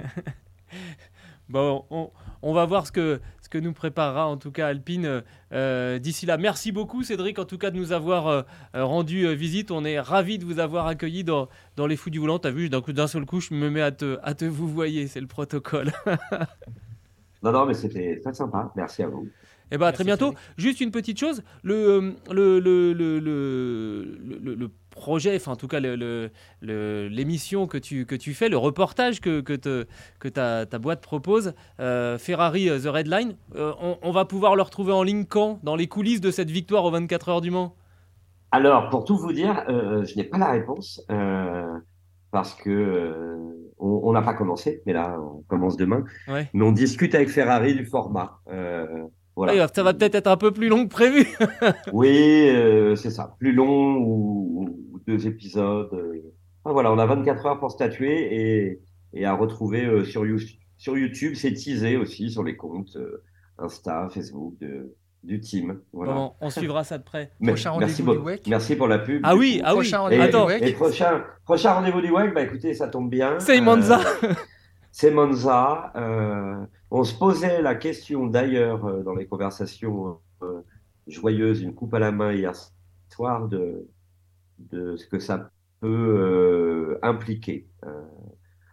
[1.49, 2.11] Bon, on,
[2.43, 5.21] on va voir ce que, ce que nous préparera en tout cas Alpine
[5.51, 6.37] euh, d'ici là.
[6.37, 8.41] Merci beaucoup Cédric en tout cas de nous avoir euh,
[8.73, 9.69] rendu visite.
[9.69, 12.39] On est ravis de vous avoir accueillis dans, dans les fous du volant.
[12.39, 14.69] T'as vu, d'un coup d'un seul coup, je me mets à te, à te vous
[14.69, 15.91] voyez, c'est le protocole.
[17.43, 18.71] Non, non, mais c'était très sympa.
[18.75, 19.27] Merci à vous.
[19.71, 20.33] Eh ben, à très bientôt.
[20.57, 24.03] Juste une petite chose, le, le, le, le, le,
[24.39, 26.29] le- le projet, enfin en tout cas le- le-
[26.61, 29.87] le- l'émission que tu, que tu fais, le reportage que, que, te-
[30.19, 34.25] que ta, ta boîte propose, euh, Ferrari euh, The Red Line, euh, on, on va
[34.25, 35.59] pouvoir le retrouver en ligne quand?
[35.63, 37.75] Dans les coulisses de cette victoire aux 24 heures du Mans?
[38.51, 41.65] Alors, pour tout vous dire, euh, je n'ai pas la réponse euh,
[42.31, 43.37] parce que euh,
[43.77, 46.03] on on n'a pas commencé, mais là, on commence demain.
[46.27, 46.49] Ouais.
[46.53, 48.41] Mais on discute avec Ferrari du format.
[49.35, 49.67] Voilà.
[49.69, 51.25] Ça va peut-être être un peu plus long que prévu.
[51.93, 53.35] Oui, euh, c'est ça.
[53.39, 55.89] Plus long ou, ou deux épisodes.
[55.93, 56.21] euh.
[56.63, 58.79] Enfin, voilà, on a 24 heures pour statuer et,
[59.13, 60.39] et à retrouver euh, sur, You-
[60.77, 61.33] sur YouTube.
[61.35, 63.23] C'est teasé aussi sur les comptes euh,
[63.57, 65.79] Insta, Facebook de, du team.
[65.93, 66.13] Voilà.
[66.13, 67.31] Bon, on suivra ça de près.
[67.39, 68.47] Mais- Prochain merci, rendez-vous du WEC.
[68.47, 69.21] merci pour la pub.
[69.23, 69.89] Ah oui, ah oui.
[69.89, 70.45] Prochain Et, Attends.
[70.45, 70.61] du WEC.
[70.63, 73.39] et prochain, prochain rendez-vous du WEC, bah écoutez, ça tombe bien.
[73.39, 74.01] C'est Monza.
[74.91, 75.93] C'est Monza.
[76.91, 80.61] On se posait la question d'ailleurs euh, dans les conversations euh,
[81.07, 82.53] joyeuses, une coupe à la main hier
[83.09, 83.87] soir, de,
[84.59, 87.67] de ce que ça peut euh, impliquer.
[87.85, 88.03] Euh,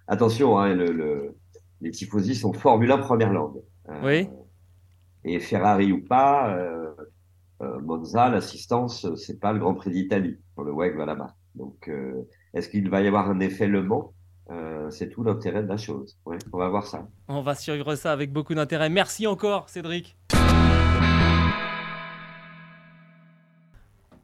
[0.07, 1.37] attention, hein, le, le-
[1.81, 3.63] les tifosi sont Formule 1 première langue.
[4.03, 4.29] Oui.
[5.25, 6.57] Et Ferrari ou pas,
[7.61, 10.39] Monza, l'assistance, c'est pas le Grand Prix d'Italie.
[10.55, 11.35] Quand le WEC va là-bas.
[11.55, 12.23] Donc, euh,
[12.55, 14.13] est-ce qu'il va y avoir un effet Le Mans?
[14.51, 16.19] Euh, C'est tout l'intérêt de la chose.
[16.53, 17.07] On va voir ça.
[17.29, 18.89] On va suivre ça avec beaucoup d'intérêt.
[18.89, 20.17] Merci encore, Cédric.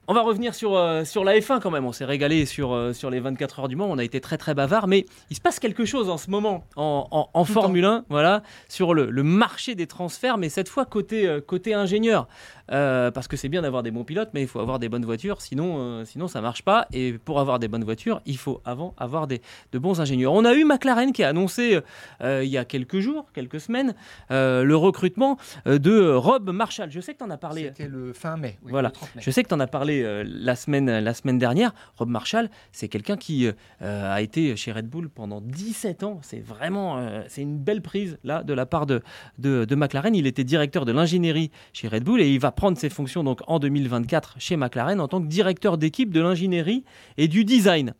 [0.06, 1.86] On va revenir sur, euh, sur la F1 quand même.
[1.86, 3.86] On s'est régalé sur, euh, sur les 24 heures du Mans.
[3.88, 4.86] On a été très très bavard.
[4.86, 8.92] Mais il se passe quelque chose en ce moment en, en- Formule 1, voilà, sur
[8.94, 12.28] le, le marché des transferts, mais cette fois côté, euh, côté ingénieur.
[12.66, 15.42] Parce que c'est bien d'avoir des bons pilotes, mais il faut avoir des bonnes voitures.
[15.42, 16.86] Sinon, sinon ça marche pas.
[16.94, 19.42] Et pour avoir des bonnes voitures, il faut avant avoir des,
[19.72, 20.32] de bons ingénieurs.
[20.32, 21.78] On a eu McLaren qui a annoncé
[22.22, 23.94] il y a quelques jours, quelques semaines,
[24.30, 25.36] le recrutement
[25.66, 26.90] de Rob Marshall.
[26.90, 27.64] Je sais que tu en as parlé.
[27.64, 28.56] C'était le fin mai.
[28.62, 28.88] oui, Voilà.
[28.88, 29.22] le 30 mai.
[29.22, 31.74] Je sais que tu en as parlé euh, la, semaine, la semaine dernière.
[31.96, 36.20] Rob Marshall, c'est quelqu'un qui euh, a été chez Red Bull pendant 17 ans.
[36.22, 39.02] C'est vraiment euh, c'est une belle prise là de la part de,
[39.38, 40.14] de, McLaren.
[40.14, 43.40] Il était directeur de l'ingénierie chez Red Bull et il va prendre ses fonctions donc
[43.46, 46.84] en 2024 chez McLaren en tant que directeur d'équipe de l'ingénierie
[47.16, 47.94] et du design.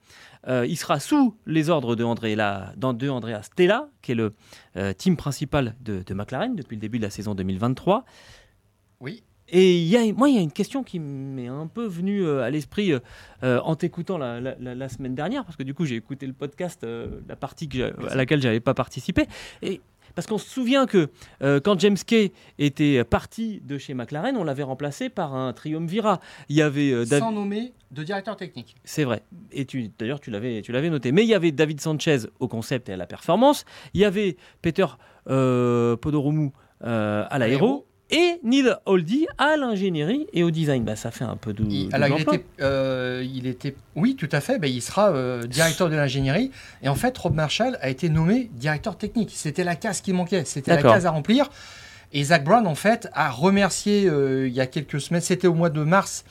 [0.47, 4.35] Euh, il sera sous les ordres de, Andrea Stella, qui est le
[4.77, 8.05] euh, team principal de McLaren depuis le début de la saison 2023.
[9.01, 9.23] Oui.
[9.51, 12.25] Et il y a, moi, il y a une question qui m'est un peu venue
[12.25, 13.01] euh, à l'esprit euh,
[13.43, 16.27] euh, en t'écoutant la, la- la- la semaine dernière, parce que du coup, j'ai écouté
[16.27, 19.27] le podcast, euh, la partie que à laquelle j'avais pas participé.
[19.63, 19.81] Et
[20.15, 21.09] parce qu'on se souvient que
[21.43, 26.21] euh, quand James Kay était parti de chez McLaren, on l'avait remplacé par un Triumvirat.
[26.49, 28.77] Il y avait euh, Dav- Sans nommer de directeur technique.
[28.85, 29.23] c'est vrai.
[29.53, 31.13] Et tu, d'ailleurs, tu l'avais, tu l'avais noté.
[31.13, 33.65] Mais il y avait David Sanchez au concept et à la performance.
[33.93, 34.87] Il y avait Peter
[35.29, 36.51] euh, Podoromu
[36.83, 37.87] euh, à l'aéro.
[38.17, 40.85] Et Neil Holdy à l'ingénierie et au design.
[40.85, 41.65] Bah, ça fait un peu de.
[41.69, 42.35] Il, de alors, il l'emploi.
[42.37, 44.61] était, euh, il était, oui, tout à fait.
[44.61, 46.53] ben, il sera euh, directeur de l'ingénierie.
[46.83, 49.33] Et en fait, Rob Marshall a été nommé directeur technique.
[49.35, 50.45] C'était la case qui manquait.
[50.45, 51.51] C'était la case à remplir.
[52.13, 55.21] Et Zach Brown, en fait, a remercié euh, il y a quelques semaines.
[55.21, 56.25] C'était au mois de mars.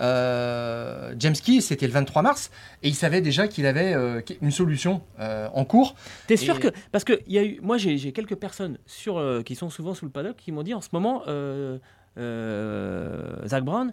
[0.00, 2.50] Euh, James Key, c'était le 23 mars,
[2.82, 5.94] et il savait déjà qu'il avait euh, une solution euh, en cours.
[6.26, 9.54] T'es sûr Et- que parce que y a eu, moi j'ai quelques personnes sur qui
[9.54, 11.22] sont souvent sous le paddock qui m'ont dit en ce moment,
[13.46, 13.92] Zach Brown,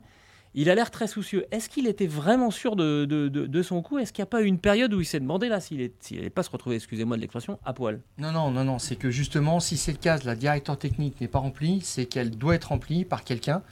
[0.58, 1.46] il a l'air très soucieux.
[1.52, 3.98] Est-ce qu'il était vraiment sûr de, de, de- de son coup?
[4.00, 6.30] Est-ce qu'il n'y a pas eu une période où il s'est demandé là s'il n'allait
[6.30, 8.00] pas se retrouver, excusez-moi de l'expression, à poil?
[8.18, 11.40] Non, non, non, non, c'est que justement, si cette case, la directeur technique n'est pas
[11.40, 13.64] remplie, c'est qu'elle doit être remplie par quelqu'un.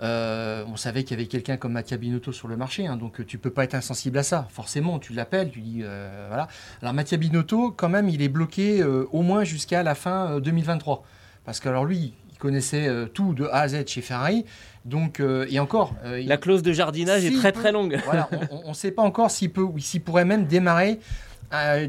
[0.00, 3.20] Euh, on savait qu'il y avait quelqu'un comme Mattia Binotto sur le marché, hein, donc
[3.20, 4.48] euh, tu peux pas être insensible à ça.
[4.50, 6.48] Forcément, tu l'appelles, tu dis euh, voilà.
[6.80, 10.40] Alors Mattia Binotto, quand même, il est bloqué euh, au moins jusqu'à la fin euh,
[10.40, 11.04] 2023,
[11.44, 14.44] parce que alors lui, il connaissait tout de A à Z chez Ferrari,
[14.84, 18.00] donc et encore, La clause de jardinage est très peut- très longue.
[18.04, 18.28] voilà,
[18.64, 20.98] on ne sait pas encore s'il peut ou s'il pourrait même démarrer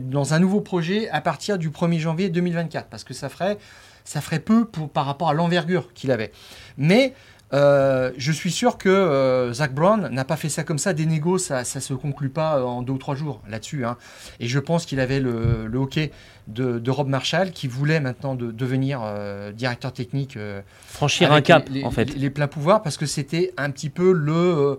[0.01, 3.58] dans un nouveau projet à partir du 1er janvier 2024, parce que ça ferait,
[4.04, 6.32] ça ferait peu pour, par rapport à l'envergure qu'il avait.
[6.78, 7.14] Mais
[7.54, 10.93] Euh, je suis sûr que euh, Zach Brown n'a pas fait ça comme ça.
[10.93, 13.86] Des négos, ça ne se conclut pas en deux ou trois jours là-dessus.
[13.86, 13.97] hein.
[14.39, 16.12] Et je pense qu'il avait le, le hockey
[16.47, 20.36] de, de Rob Marshall qui voulait maintenant de, devenir euh, directeur technique.
[20.36, 22.06] euh, Franchir un cap, les, en fait.
[22.06, 24.76] Les, les pleins pouvoirs parce que c'était un petit peu le euh,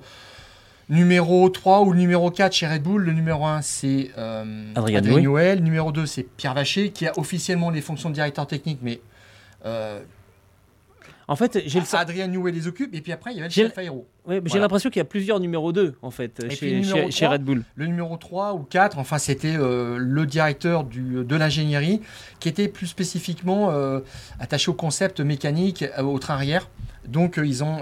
[0.89, 3.05] numéro 3 ou le numéro 4 chez Red Bull.
[3.05, 5.01] Le numéro 1, c'est euh, Adrien.
[5.01, 5.59] Newell.
[5.59, 9.01] Le numéro 2, c'est Pierre Vacher qui a officiellement les fonctions de directeur technique, mais
[9.65, 10.01] euh,
[11.27, 12.95] En fait, j'ai le, Adrien Newell les occupe.
[12.95, 14.07] Et puis après, il y avait le chef aéro.
[14.27, 17.11] ouais, j'ai l'impression qu'il y a plusieurs numéros 2, en fait, chez, le numéro chez-
[17.11, 17.65] chez 3, Red Bull.
[17.77, 22.01] Le numéro 3 ou 4, enfin, c'était euh, le directeur du, de l'ingénierie
[22.41, 24.01] qui était plus spécifiquement euh,
[24.41, 26.69] attaché au concept mécanique euh, au train arrière.
[27.09, 27.79] Donc, ils ont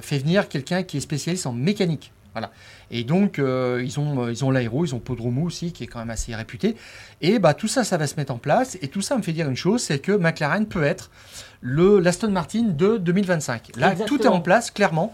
[0.00, 2.12] fait venir quelqu'un qui est spécialiste en mécanique.
[2.32, 2.50] Voilà.
[2.90, 5.86] Et donc, euh, ils ont euh, ils ont l'aéro, ils ont Podromo aussi, qui est
[5.86, 6.76] quand même assez réputé.
[7.22, 8.76] Et bah, tout ça, ça va se mettre en place.
[8.82, 11.10] Et tout ça me fait dire une chose, c'est que McLaren peut être
[11.60, 13.72] le l'Aston Martin de 2025.
[13.76, 15.12] Là, tout est en place, clairement.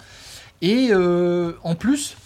[0.62, 2.16] Et euh, en plus,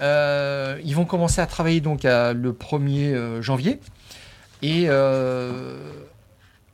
[0.00, 3.78] euh, ils vont commencer à travailler donc à- le 1er euh, janvier.
[4.62, 4.88] Et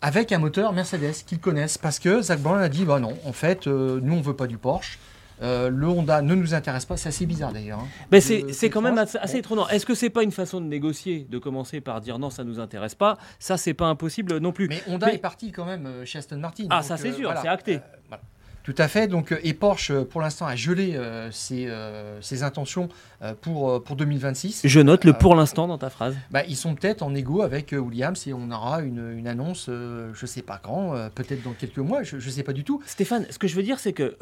[0.03, 1.77] avec un moteur Mercedes qu'ils connaissent.
[1.79, 4.57] Parce que Zach Brown a dit, bah non, en fait, nous, on veut pas du
[4.57, 4.99] Porsche.
[5.43, 6.97] Euh, le Honda ne nous intéresse pas.
[6.97, 7.81] C'est assez bizarre d'ailleurs.
[7.81, 8.21] hein.
[8.21, 9.39] C'est quand même assez, assez Bon.
[9.41, 9.69] étonnant.
[9.69, 12.61] Est-ce que c'est pas une façon de négocier, de commencer par dire non, ça nous
[12.61, 14.69] intéresse pas Ça, c'est pas impossible non plus.
[14.69, 16.67] Mais Honda Mais- est parti quand même euh, chez Aston Martin.
[16.71, 17.41] Ah, ça, c'est euh, sûr, voilà.
[17.43, 17.81] c'est acté.
[18.09, 18.23] Voilà.
[18.63, 19.09] Tout à fait.
[19.09, 22.91] Donc, et Porsche, pour l'instant, a gelé euh, ses, euh, ses intentions
[23.23, 24.61] euh, pour, euh, pour 2026.
[24.65, 26.15] Je note le pour l'instant dans ta phrase.
[26.31, 30.27] Bah, ils sont peut-être en égo avec Williams et on aura une, une annonce, je
[30.27, 32.83] sais pas quand, peut-être dans quelques mois, je ne sais pas du tout.
[32.85, 34.15] Stéphane, ce que je veux dire, c'est que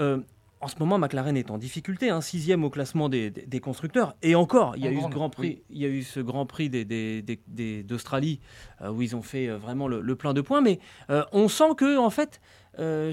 [0.60, 4.14] en ce moment, McLaren est en difficulté, un sixième au classement des, des- des constructeurs.
[4.22, 5.62] Et encore, il y a En eu ce grand prix, oui.
[5.70, 8.40] il y a eu ce grand prix des, des- des- des- d'Australie
[8.82, 10.60] euh, où ils ont fait euh, vraiment le, le plein de points.
[10.60, 10.80] Mais
[11.10, 12.40] euh, on sent que en fait,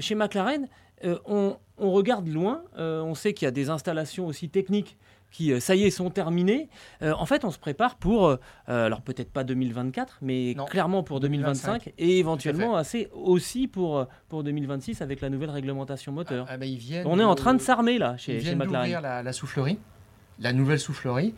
[0.00, 0.68] chez McLaren,
[1.26, 2.62] on, on regarde loin.
[2.76, 4.96] on sait qu'il y a des installations aussi techniques
[5.36, 6.68] qui, euh, ça y est, sont terminées.
[7.02, 8.36] Euh, en fait, on se prépare pour, euh,
[8.68, 14.06] alors peut-être pas 2024, mais Non, clairement pour 2025, 2025, et éventuellement assez aussi pour,
[14.28, 16.46] pour 2026 avec la nouvelle réglementation moteur.
[16.48, 18.58] Ah, bah, ils viennent On est en train de s'armer là Ils chez, chez viennent
[18.58, 19.02] d'ouvrir McLaren.
[19.02, 19.78] la, la soufflerie,
[20.40, 21.34] la nouvelle soufflerie,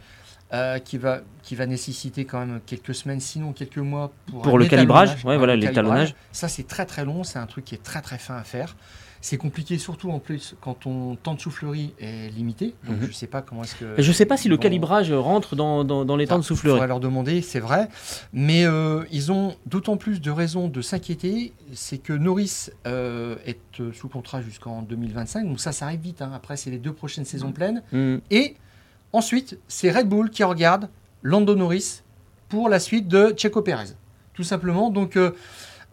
[0.53, 4.66] euh, qui, va, qui va nécessiter quand même quelques semaines, sinon quelques mois pour, le
[4.66, 6.14] calibrage, ouais, voilà, l'étalonnage.
[6.30, 8.76] Ça, c'est très très long, c'est un truc qui est très très fin à faire.
[9.21, 12.75] C'est compliqué, surtout en plus quand ton temps de soufflerie est limité.
[12.87, 13.07] Donc Mhm.
[13.09, 14.01] je sais pas comment est-ce que.
[14.01, 16.47] Je sais pas si le vont- calibrage rentre dans, dans, dans les temps de Il
[16.47, 16.75] soufflerie.
[16.75, 17.89] faudrait leur demander, c'est vrai.
[18.33, 21.53] Mais euh, ils ont d'autant plus de raisons de s'inquiéter.
[21.73, 25.47] C'est que Norris euh, est euh, sous contrat jusqu'en 2025.
[25.49, 26.23] Donc ça, ça arrive vite.
[26.23, 26.31] hein.
[26.35, 27.83] Après, c'est les deux prochaines saisons pleines.
[27.93, 28.19] Hmm.
[28.31, 28.55] Et
[29.12, 30.89] ensuite, c'est Red Bull qui regarde
[31.23, 32.03] Lando Norris
[32.49, 33.95] pour la suite de Checo Pérez.
[34.35, 34.91] Tout simplement.
[34.91, 35.33] Donc, euh,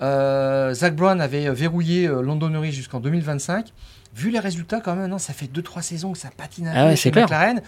[0.01, 3.73] Zach Brown avait verrouillé euh, Lando Norris jusqu'en 2025.
[4.15, 6.83] Vu les résultats, quand même, non, ça fait 2-3 saisons que ça patine un Ah
[6.83, 7.25] peu ouais, chez c'est clair.
[7.25, 7.61] McLaren.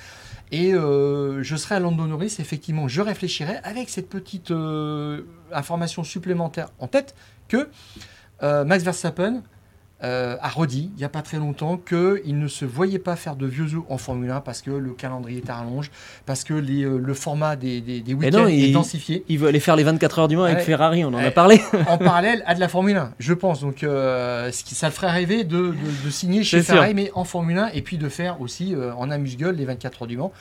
[0.51, 6.05] Et euh, je serai à Lando Norris, effectivement, je réfléchirai avec cette petite euh, information
[6.05, 7.15] supplémentaire en tête
[7.49, 7.67] que
[8.43, 9.41] euh, Max Verstappen
[10.03, 13.35] euh, a redit il n'y a pas très longtemps qu'il ne se voyait pas faire
[13.35, 15.89] de vieux os en Formule 1 parce que le calendrier est à rallonge,
[16.27, 19.47] parce que les, euh, le format des, des, des week-ends est il- densifié Il veut
[19.47, 20.63] aller faire les 24 heures du Mans avec Ouais.
[20.63, 21.59] Ferrari, on en a parlé.
[21.87, 23.61] en parallèle à de la Formule 1, je pense.
[23.61, 26.75] Donc euh, ce qui, ça le ferait rêver de, de- de signer chez sûr.
[26.75, 30.03] Ferrari, mais en Formule 1, et puis de faire aussi euh, en amuse-gueule les 24
[30.03, 30.31] heures du Mans.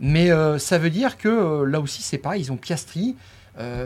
[0.00, 3.14] Mais ça veut dire que là aussi c'est pareil, ils ont Piastri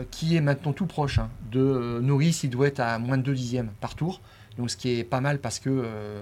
[0.09, 3.33] qui est maintenant tout proche hein, de Norris, il doit être à moins de 2
[3.33, 4.21] dixièmes par tour.
[4.57, 6.21] Donc ce qui est pas mal parce que euh,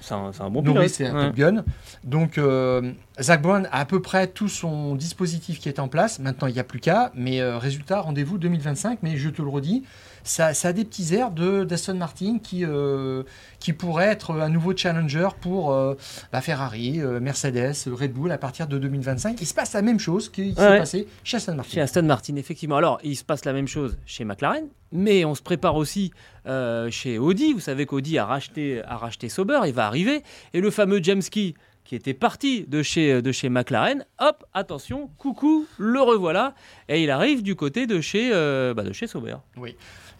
[0.00, 0.88] C'est un, bon pilote.
[0.88, 1.26] c'est un Ouais.
[1.26, 1.64] Top Gun.
[2.02, 6.18] Donc euh, Zach Brown a à peu près tout son dispositif qui est en place.
[6.18, 7.12] Maintenant il n'y a plus qu'à.
[7.14, 8.98] Mais euh, résultat, rendez-vous 2025.
[9.02, 9.84] Mais je te le redis,
[10.24, 13.22] ça, ça a des petits airs de d'Aston Martin qui, euh,
[13.60, 15.94] qui pourrait être un nouveau challenger pour euh,
[16.32, 19.36] bah, Ferrari, euh, Mercedes, Red Bull à partir de 2025.
[19.40, 20.54] Il se passe la même chose qui, Ouais.
[20.54, 21.70] s'est passé chez Aston Martin.
[21.72, 22.76] Chez Aston Martin, effectivement.
[22.76, 26.10] Alors, il se passe la même chose chez McLaren, mais on se prépare aussi
[26.46, 27.52] euh, chez Audi.
[27.52, 30.22] Vous savez qu'Audi a racheté, a racheté Sauber, il va arriver.
[30.54, 31.54] Et le fameux James Key,
[31.84, 36.54] qui était parti de chez, de chez McLaren, hop, attention, coucou, le revoilà.
[36.88, 39.36] Et il arrive du côté de chez, euh, bah, de chez Sauber.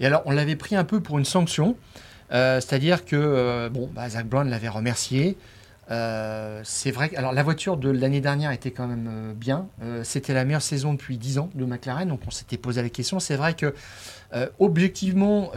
[0.01, 1.76] Et alors, on l'avait pris un peu pour une sanction,
[2.32, 5.36] euh, c'est-à-dire que euh, bon, bah, Zach Brown l'avait remercié.
[5.90, 9.66] Euh, c'est vrai que alors, la voiture de l'année dernière était quand même bien.
[10.03, 13.20] C'était la meilleure saison depuis 10 ans de McLaren, donc on s'était posé la question.
[13.20, 13.74] C'est vrai que
[14.59, 15.51] objectivement,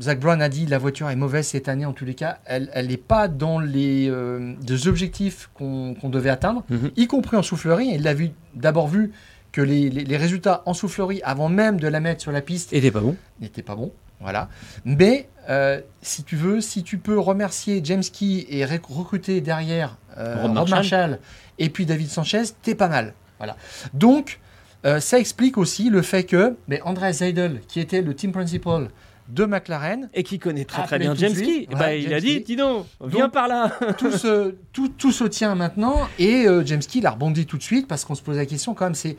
[0.00, 2.38] Zach Brown a dit la voiture est mauvaise cette année en tous les cas.
[2.44, 6.90] Elle n'est pas dans les, euh, des objectifs qu'on qu'on devait atteindre, Mhm.
[6.96, 7.88] y compris en soufflerie.
[7.94, 9.12] Il l'a vu d'abord vu
[9.56, 12.70] que les, les- les résultats en soufflerie, avant même de la mettre sur la piste,
[12.70, 13.90] t'es pas bon n'était pas bon.
[14.20, 14.48] Voilà.
[14.84, 19.96] Mais euh, si tu veux, si tu peux remercier James Key et rec- recruter derrière
[20.18, 20.70] euh, Rob Marshall.
[20.76, 21.18] Marshall
[21.58, 23.14] et puis David Sanchez, t'es pas mal.
[23.38, 23.56] Voilà.
[23.94, 24.40] Donc,
[24.84, 28.88] euh, ça explique aussi le fait que mais André Seidel, qui était le team principal
[29.28, 31.34] de McLaren, Et qui connaît très bien James.
[31.34, 31.66] Key.
[31.70, 33.72] Voilà, il James a dit, dis donc, viens Donc- par là.
[33.98, 37.58] tout, se, tout, tout se tient maintenant et euh, James Key il a rebondi tout
[37.58, 39.16] de suite parce qu'on se pose la question quand même, c'est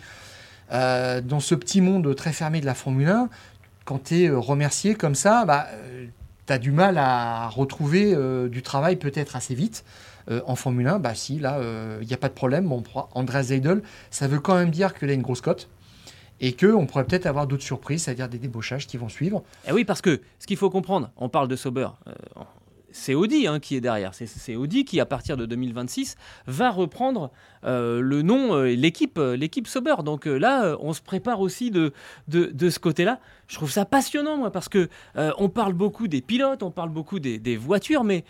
[0.71, 3.29] euh, dans ce petit monde très fermé de la Formule 1,
[3.85, 5.67] quand tu es remercié comme ça, bah,
[6.45, 9.83] tu as du mal à retrouver euh, du travail peut-être assez vite.
[10.29, 11.57] Euh, en Formule 1, bah si, là,
[12.01, 12.67] il n'y a pas de problème.
[12.67, 15.69] Bon, Andreas Seidel, ça veut quand même dire qu'il a une grosse cote
[16.39, 19.43] et qu'on pourrait peut-être avoir d'autres surprises, c'est-à-dire des débauchages qui vont suivre.
[19.67, 21.87] Eh oui, parce que ce qu'il faut comprendre, on parle de Sauber.
[22.91, 24.13] C'est Audi hein, qui est derrière.
[24.13, 26.15] C'est- Audi qui, à partir de 2026,
[26.45, 27.31] va reprendre
[27.63, 29.95] euh, le nom, euh, l'équipe, euh, l'équipe Sauber.
[30.05, 31.91] Donc euh, là, on se prépare aussi de,
[32.27, 33.19] de, de ce côté-là.
[33.47, 37.19] Je trouve ça passionnant, moi, parce que on parle beaucoup des pilotes, on parle beaucoup
[37.19, 38.25] des, des voitures, mais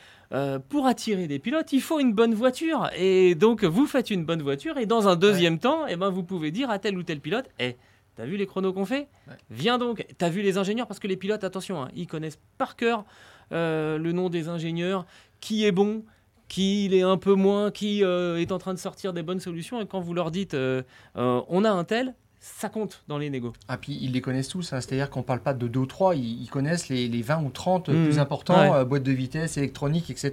[0.70, 2.89] pour attirer des pilotes, il faut une bonne voiture.
[2.95, 6.24] Et donc, vous faites une bonne voiture, et dans un deuxième temps, eh ben, vous
[6.24, 7.76] pouvez dire à tel ou tel pilote, eh,
[8.16, 9.08] T'as vu les chronos qu'on fait?
[9.28, 9.36] Ouais.
[9.51, 10.03] Viens donc.
[10.18, 13.05] T'as vu les ingénieurs Parce que les pilotes, attention, hein, ils connaissent par cœur
[13.52, 15.06] le nom des ingénieurs,
[15.39, 16.04] qui est bon,
[16.48, 19.82] qui l'est un peu moins, qui euh, est en train de sortir des bonnes solutions.
[19.82, 20.82] Et quand vous leur dites, euh,
[21.18, 23.52] euh, on a un tel, ça compte dans les négos.
[23.68, 24.80] Ah, puis ils les connaissent tous, hein.
[24.80, 27.43] c'est-à-dire qu'on ne parle pas de 2 ou 3, ils, ils connaissent les, les 20
[27.43, 28.06] ou 30 Mhm.
[28.06, 28.78] plus importants, Ouais.
[28.78, 30.32] euh, boîte de vitesse, électronique, etc.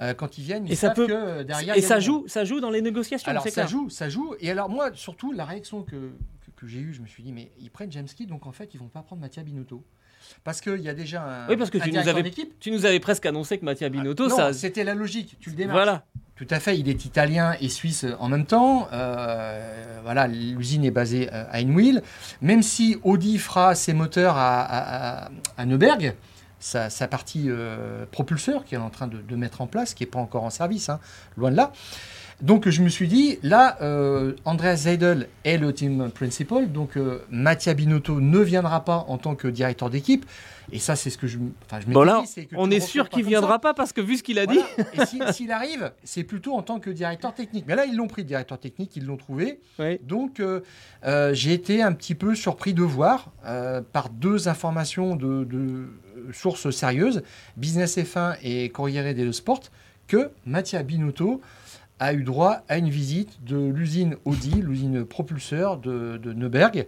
[0.00, 1.74] Euh, quand ils viennent, ils Et ça savent peut- que euh, derrière.
[1.74, 3.28] et il ça joue, ça joue dans les négociations.
[3.30, 3.68] Alors ça clair.
[3.68, 4.34] joue, ça joue.
[4.38, 7.32] Et alors moi, surtout, la réaction que, que, que j'ai eue, je me suis dit,
[7.32, 9.82] mais ils prennent James Key, donc en fait, ils vont pas prendre Mattia Binotto.
[10.44, 12.52] Parce qu'il y a déjà un, Oui, parce que tu nous avais- d'équipe.
[12.60, 14.52] Tu nous avais presque annoncé que Mattia Binotto, Ah, non, ça.
[14.52, 15.76] c'était la logique, tu le démarres.
[15.76, 16.04] Voilà.
[16.36, 18.88] Tout à fait, il est italien et suisse en même temps.
[18.92, 22.02] Euh, voilà, l'usine est basée euh, à Einwil.
[22.40, 26.14] Même si Audi fera ses moteurs à, à, à- à Neuberg,
[26.58, 30.02] sa, sa partie euh, propulseur qu'il est en train de, de mettre en place, qui
[30.04, 30.98] n'est pas encore en service, hein,
[31.36, 31.72] loin de là.
[32.42, 37.18] Donc je me suis dit, là, euh, Andreas Seidel est le team principal, donc euh,
[37.30, 40.24] Mattia Binotto ne viendra pas en tant que directeur d'équipe.
[40.72, 42.78] Et ça, c'est ce que je, enfin, je Bon là, dit, c'est que on est
[42.80, 44.60] sûr qu'il viendra pas parce que vu ce qu'il a dit.
[44.94, 47.64] Et si- s'il arrive, c'est plutôt en tant que directeur technique.
[47.66, 49.58] Mais là, ils l'ont pris, directeur technique, ils l'ont trouvé.
[50.06, 50.60] Donc, euh,
[51.04, 55.88] euh, j'ai été un petit peu surpris de voir, euh, par deux informations de, de
[56.32, 57.22] sources sérieuses,
[57.56, 59.62] Business F1 et Corriere dello Sport,
[60.06, 61.40] que Mattia Binotto
[62.00, 66.86] a eu droit à une visite de l'usine Audi, l'usine propulseur de, de Neuberg.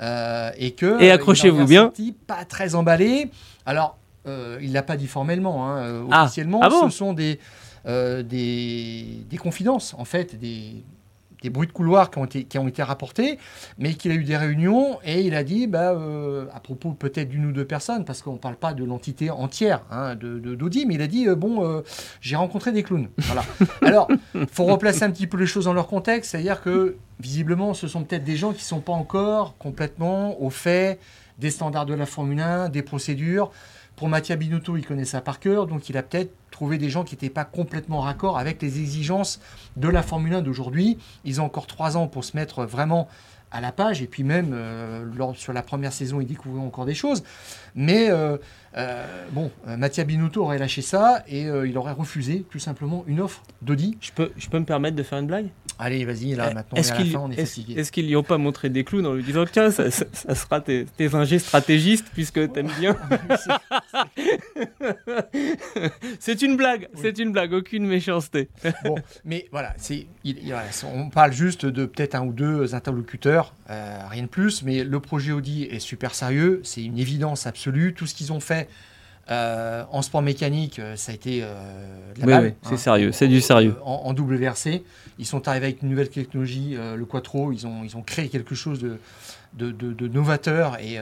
[0.00, 1.92] euh, et que Et euh, accrochez-vous bien.
[2.26, 3.30] pas très emballé.
[3.66, 6.24] Alors, euh, il l'a pas dit formellement, hein, Ah.
[6.24, 6.60] officiellement.
[6.62, 7.38] Ah bon ce sont des,
[7.86, 10.82] euh, des, des confidences, en fait, des,
[11.42, 13.38] des bruits de couloir qui ont été, qui ont été rapportés,
[13.78, 17.28] mais qu'il a eu des réunions et il a dit, bah, euh, à propos peut-être
[17.28, 20.54] d'une ou deux personnes, parce qu'on ne parle pas de l'entité entière hein, de, de-
[20.54, 21.82] d'Audi, mais il a dit, euh, bon, euh,
[22.20, 23.08] j'ai rencontré des clowns.
[23.18, 23.44] Voilà.
[23.82, 27.74] Alors, il faut replacer un petit peu les choses dans leur contexte, c'est-à-dire que visiblement,
[27.74, 30.98] ce sont peut-être des gens qui ne sont pas encore complètement au fait
[31.38, 33.52] des standards de la Formule 1, des procédures.
[33.98, 37.02] Pour Mattia Binotto, il connaît ça par cœur, donc il a peut-être trouvé des gens
[37.02, 39.40] qui n'étaient pas complètement raccord avec les exigences
[39.76, 40.98] de la Formule 1 d'aujourd'hui.
[41.24, 43.08] Ils ont encore trois ans pour se mettre vraiment
[43.50, 46.86] à la page, et puis même euh, lors, sur la première saison, ils découvriront encore
[46.86, 47.24] des choses.
[47.74, 48.36] Mais euh,
[48.76, 53.42] euh, bon, Mattia Binotto aurait lâché ça et il aurait refusé tout simplement une offre
[53.62, 53.98] d'Audi.
[54.00, 55.48] Je peux, je peux me permettre de faire une blague?
[55.80, 58.82] Allez, vas-y, là, maintenant, Est-ce est qu'ils est est-ce qu'ils lui ont pas montré des
[58.84, 62.70] clowns en lui disant tiens ça, ça- ça sera tes, tes ingés stratégistes puisque t'aimes
[62.80, 62.96] bien
[66.18, 67.00] C'est une blague, Oui.
[67.02, 68.48] c'est une blague, aucune méchanceté.
[68.84, 72.74] bon, mais voilà, c'est, il- il- voilà, on parle juste de peut-être un ou deux
[72.74, 77.46] interlocuteurs, euh, rien de plus, mais le projet Audi est super sérieux, c'est une évidence
[77.46, 77.94] absolue.
[77.94, 78.68] Tout ce qu'ils ont fait
[79.30, 81.54] euh, en sport mécanique, euh, ça a été euh,
[82.14, 83.76] de la Oui, balle, oui, c'est sérieux, c'est du sérieux.
[83.84, 84.82] En, en WRC,
[85.18, 88.28] ils sont arrivés avec une nouvelle technologie, euh, le Quattro, ils ont, ils ont créé
[88.28, 88.98] quelque chose de,
[89.54, 90.98] de, de- de novateur et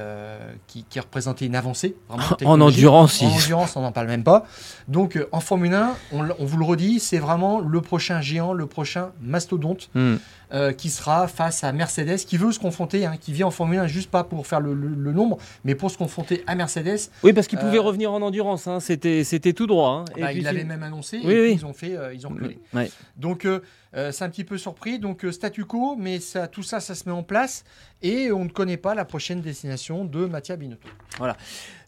[0.66, 1.96] qui, qui représentait une avancée.
[2.08, 4.46] vraiment En endurance, En endurance, on n'en parle même pas.
[4.88, 8.52] Donc en Formule 1, on, l- on vous le redit, c'est vraiment le prochain géant,
[8.52, 10.16] le prochain mastodonte Hmm.
[10.52, 13.78] Euh, qui sera face à Mercedes, qui veut se confronter, hein, qui vient en Formule
[13.80, 17.10] 1 juste pas pour faire le, le- le nombre, mais pour se confronter à Mercedes.
[17.22, 19.90] Oui, parce qu'il pouvait Euh, revenir en endurance, hein, c'était, c'était tout droit.
[19.90, 20.04] hein.
[20.16, 21.54] Et Bah, puis il l'avait même annoncé Oui, et puis oui.
[21.60, 22.58] ils ont fait, euh, ils ont reculé.
[22.74, 22.90] Ouais.
[23.16, 23.46] Donc
[24.10, 24.98] c'est un petit peu surpris.
[24.98, 27.64] Donc statu quo, mais ça, tout ça, ça se met en place
[28.02, 30.86] et on ne connaît pas la prochaine destination de Mattia Binotto.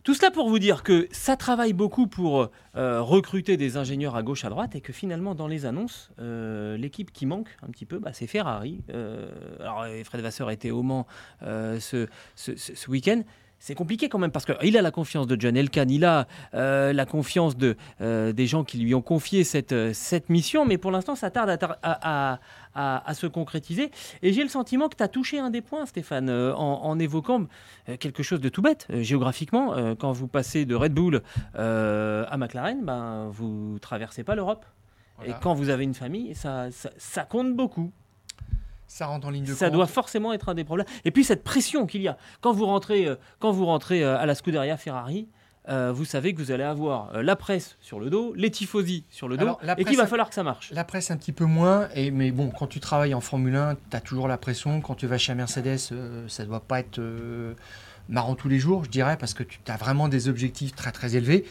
[0.09, 4.23] Tout cela pour vous dire que ça travaille beaucoup pour euh, recruter des ingénieurs à
[4.23, 7.85] gauche, à droite, et que finalement, dans les annonces, euh, l'équipe qui manque un petit
[7.85, 8.81] peu, bah, c'est Ferrari.
[8.89, 9.29] Euh,
[9.61, 11.07] alors, Fred Vasseur était au Mans
[11.43, 12.07] ce
[12.89, 13.21] week-end.
[13.59, 16.93] C'est compliqué quand même parce qu'il a la confiance de John Elkan, il a euh,
[16.93, 20.79] la confiance de, euh, des gens qui lui ont confié cette, euh, cette mission, mais
[20.79, 22.39] pour l'instant, ça tarde à,
[22.75, 23.91] à, se concrétiser.
[24.23, 27.47] Et j'ai le sentiment que tu as touché un des points, Stéphane, en, évoquant
[27.99, 28.87] quelque chose de tout bête.
[29.01, 31.23] géographiquement, quand vous passez de Red Bull
[31.55, 34.65] à McLaren, ben, vous traversez pas l'Europe.
[35.27, 37.91] Et quand vous avez une famille, ça, ça compte beaucoup
[38.89, 40.87] ça rentre en ligne de Ça doit forcément être un des problèmes.
[41.05, 42.17] Et puis cette pression qu'il y a.
[42.41, 45.29] Quand vous rentrez, euh, quand vous rentrez euh, à la Scuderia Ferrari,
[45.69, 49.29] euh, vous savez que vous allez avoir la presse sur le dos, les tifosi sur
[49.29, 50.71] le dos, et qu'il va falloir que ça marche.
[50.73, 53.75] La presse un petit peu moins, et, mais bon, quand tu travailles en Formule 1,
[53.75, 54.81] tu as toujours la pression.
[54.81, 57.03] Quand tu vas chez Mercedes, ça ne doit pas être
[58.09, 61.17] marrant tous les jours, je dirais, parce que tu as vraiment des objectifs très très
[61.17, 61.45] élevés.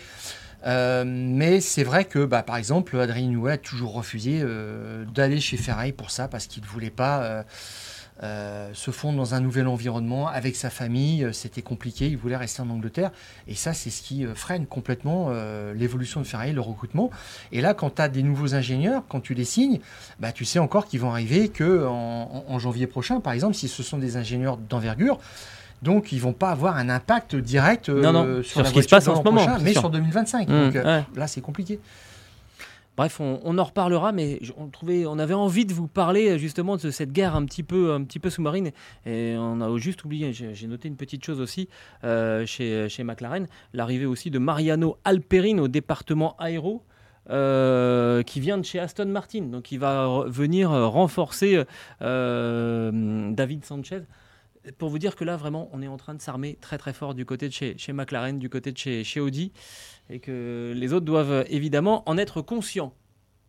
[0.67, 5.39] Euh, mais c'est vrai que, bah, par exemple, Adrien Newey a toujours refusé euh, d'aller
[5.39, 7.45] chez Ferrari pour ça, parce qu'il ne voulait pas
[8.23, 11.27] euh, se fondre dans un nouvel environnement avec sa famille.
[11.31, 13.11] C'était compliqué, il voulait rester en Angleterre.
[13.47, 15.31] Et ça, c'est ce qui freine complètement
[15.73, 17.11] l'évolution de Ferrari, le recrutement.
[17.51, 19.79] Et là, quand tu as des nouveaux ingénieurs, quand tu les signes,
[20.19, 23.83] bah, tu sais encore qu'ils vont arriver qu'en en janvier prochain, par exemple, si ce
[23.83, 25.19] sont des ingénieurs d'envergure.
[25.81, 29.17] Donc, ils vont pas avoir un impact direct euh, sur, ce qui se passe en
[29.17, 30.47] ce moment, mais sur 2025.
[30.47, 31.79] Mmh, Donc, euh, là, c'est compliqué.
[32.95, 36.89] Bref, on, en reparlera, mais on, trouvait, on avait envie de vous parler justement de
[36.89, 38.71] cette guerre un petit peu, un petit peu sous-marine.
[39.05, 41.69] Et on a juste oublié, j'ai noté une petite chose aussi
[42.03, 46.81] euh, chez, chez McLaren, l'arrivée aussi de Mariano Alperin au département aéro.
[47.27, 51.65] qui vient de chez Aston Martin, donc il va venir renforcer
[52.01, 54.01] David Sanchez
[54.77, 57.13] pour vous dire que là, vraiment, on est en train de s'armer très très fort
[57.13, 59.51] du côté de chez, chez McLaren, du côté de chez, chez, Audi,
[60.09, 62.93] et que les autres doivent évidemment en être conscients.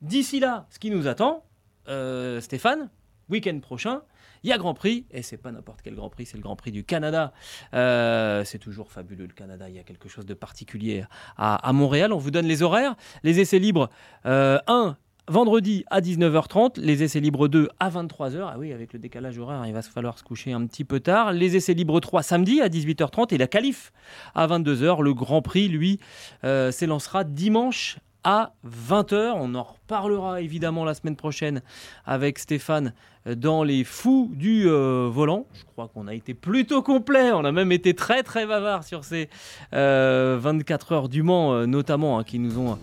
[0.03, 1.45] D'ici là, ce qui nous attend,
[1.89, 2.91] euh, Stéphane,
[3.29, 4.03] week-end prochain,
[4.43, 6.57] il y a Grand Prix, et c'est pas n'importe quel Grand Prix, c'est le Grand
[6.57, 7.33] Prix du Canada.
[7.75, 11.05] Euh, c'est toujours fabuleux le Canada, il y a quelque chose de particulier
[11.37, 12.13] à, Montréal.
[12.13, 13.91] On vous donne les horaires, les essais libres.
[14.27, 14.97] Euh, 1,
[15.29, 18.49] Vendredi à 19h30, les essais libres 2 à 23h.
[18.51, 21.35] Ah oui, avec le décalage horaire, il va falloir se coucher un petit peu tard.
[21.35, 23.93] Les essais libres 3 samedi à 18h30 et la qualif
[24.35, 25.03] à 22h.
[25.03, 26.01] Le Grand Prix, lui,
[26.45, 29.33] euh, s'élancera dimanche à 20h.
[29.35, 31.61] On en reparlera évidemment la semaine prochaine
[32.07, 32.95] avec Stéphane
[33.27, 35.47] dans les fous du euh, volant.
[35.55, 39.05] Je crois qu'on a été plutôt complet, on a même été très très bavard sur
[39.05, 39.29] ces
[39.73, 42.79] 24 euh, heures du Mans euh, notamment, hein, qui nous ont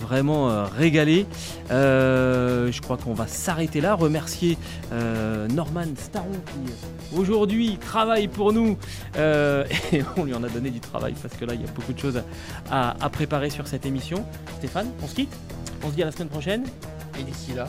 [0.00, 1.26] vraiment régalé.
[1.68, 4.56] je crois qu'on va s'arrêter là, remercier
[5.50, 8.78] Norman Staron qui aujourd'hui travaille pour nous
[9.18, 11.92] et on lui en a donné du travail parce que là il y a beaucoup
[11.92, 12.22] de choses
[12.70, 14.24] à préparer sur cette émission.
[14.58, 15.36] Stéphane, on se quitte
[15.82, 16.64] On se dit à la semaine prochaine.
[17.18, 17.68] Et d'ici là,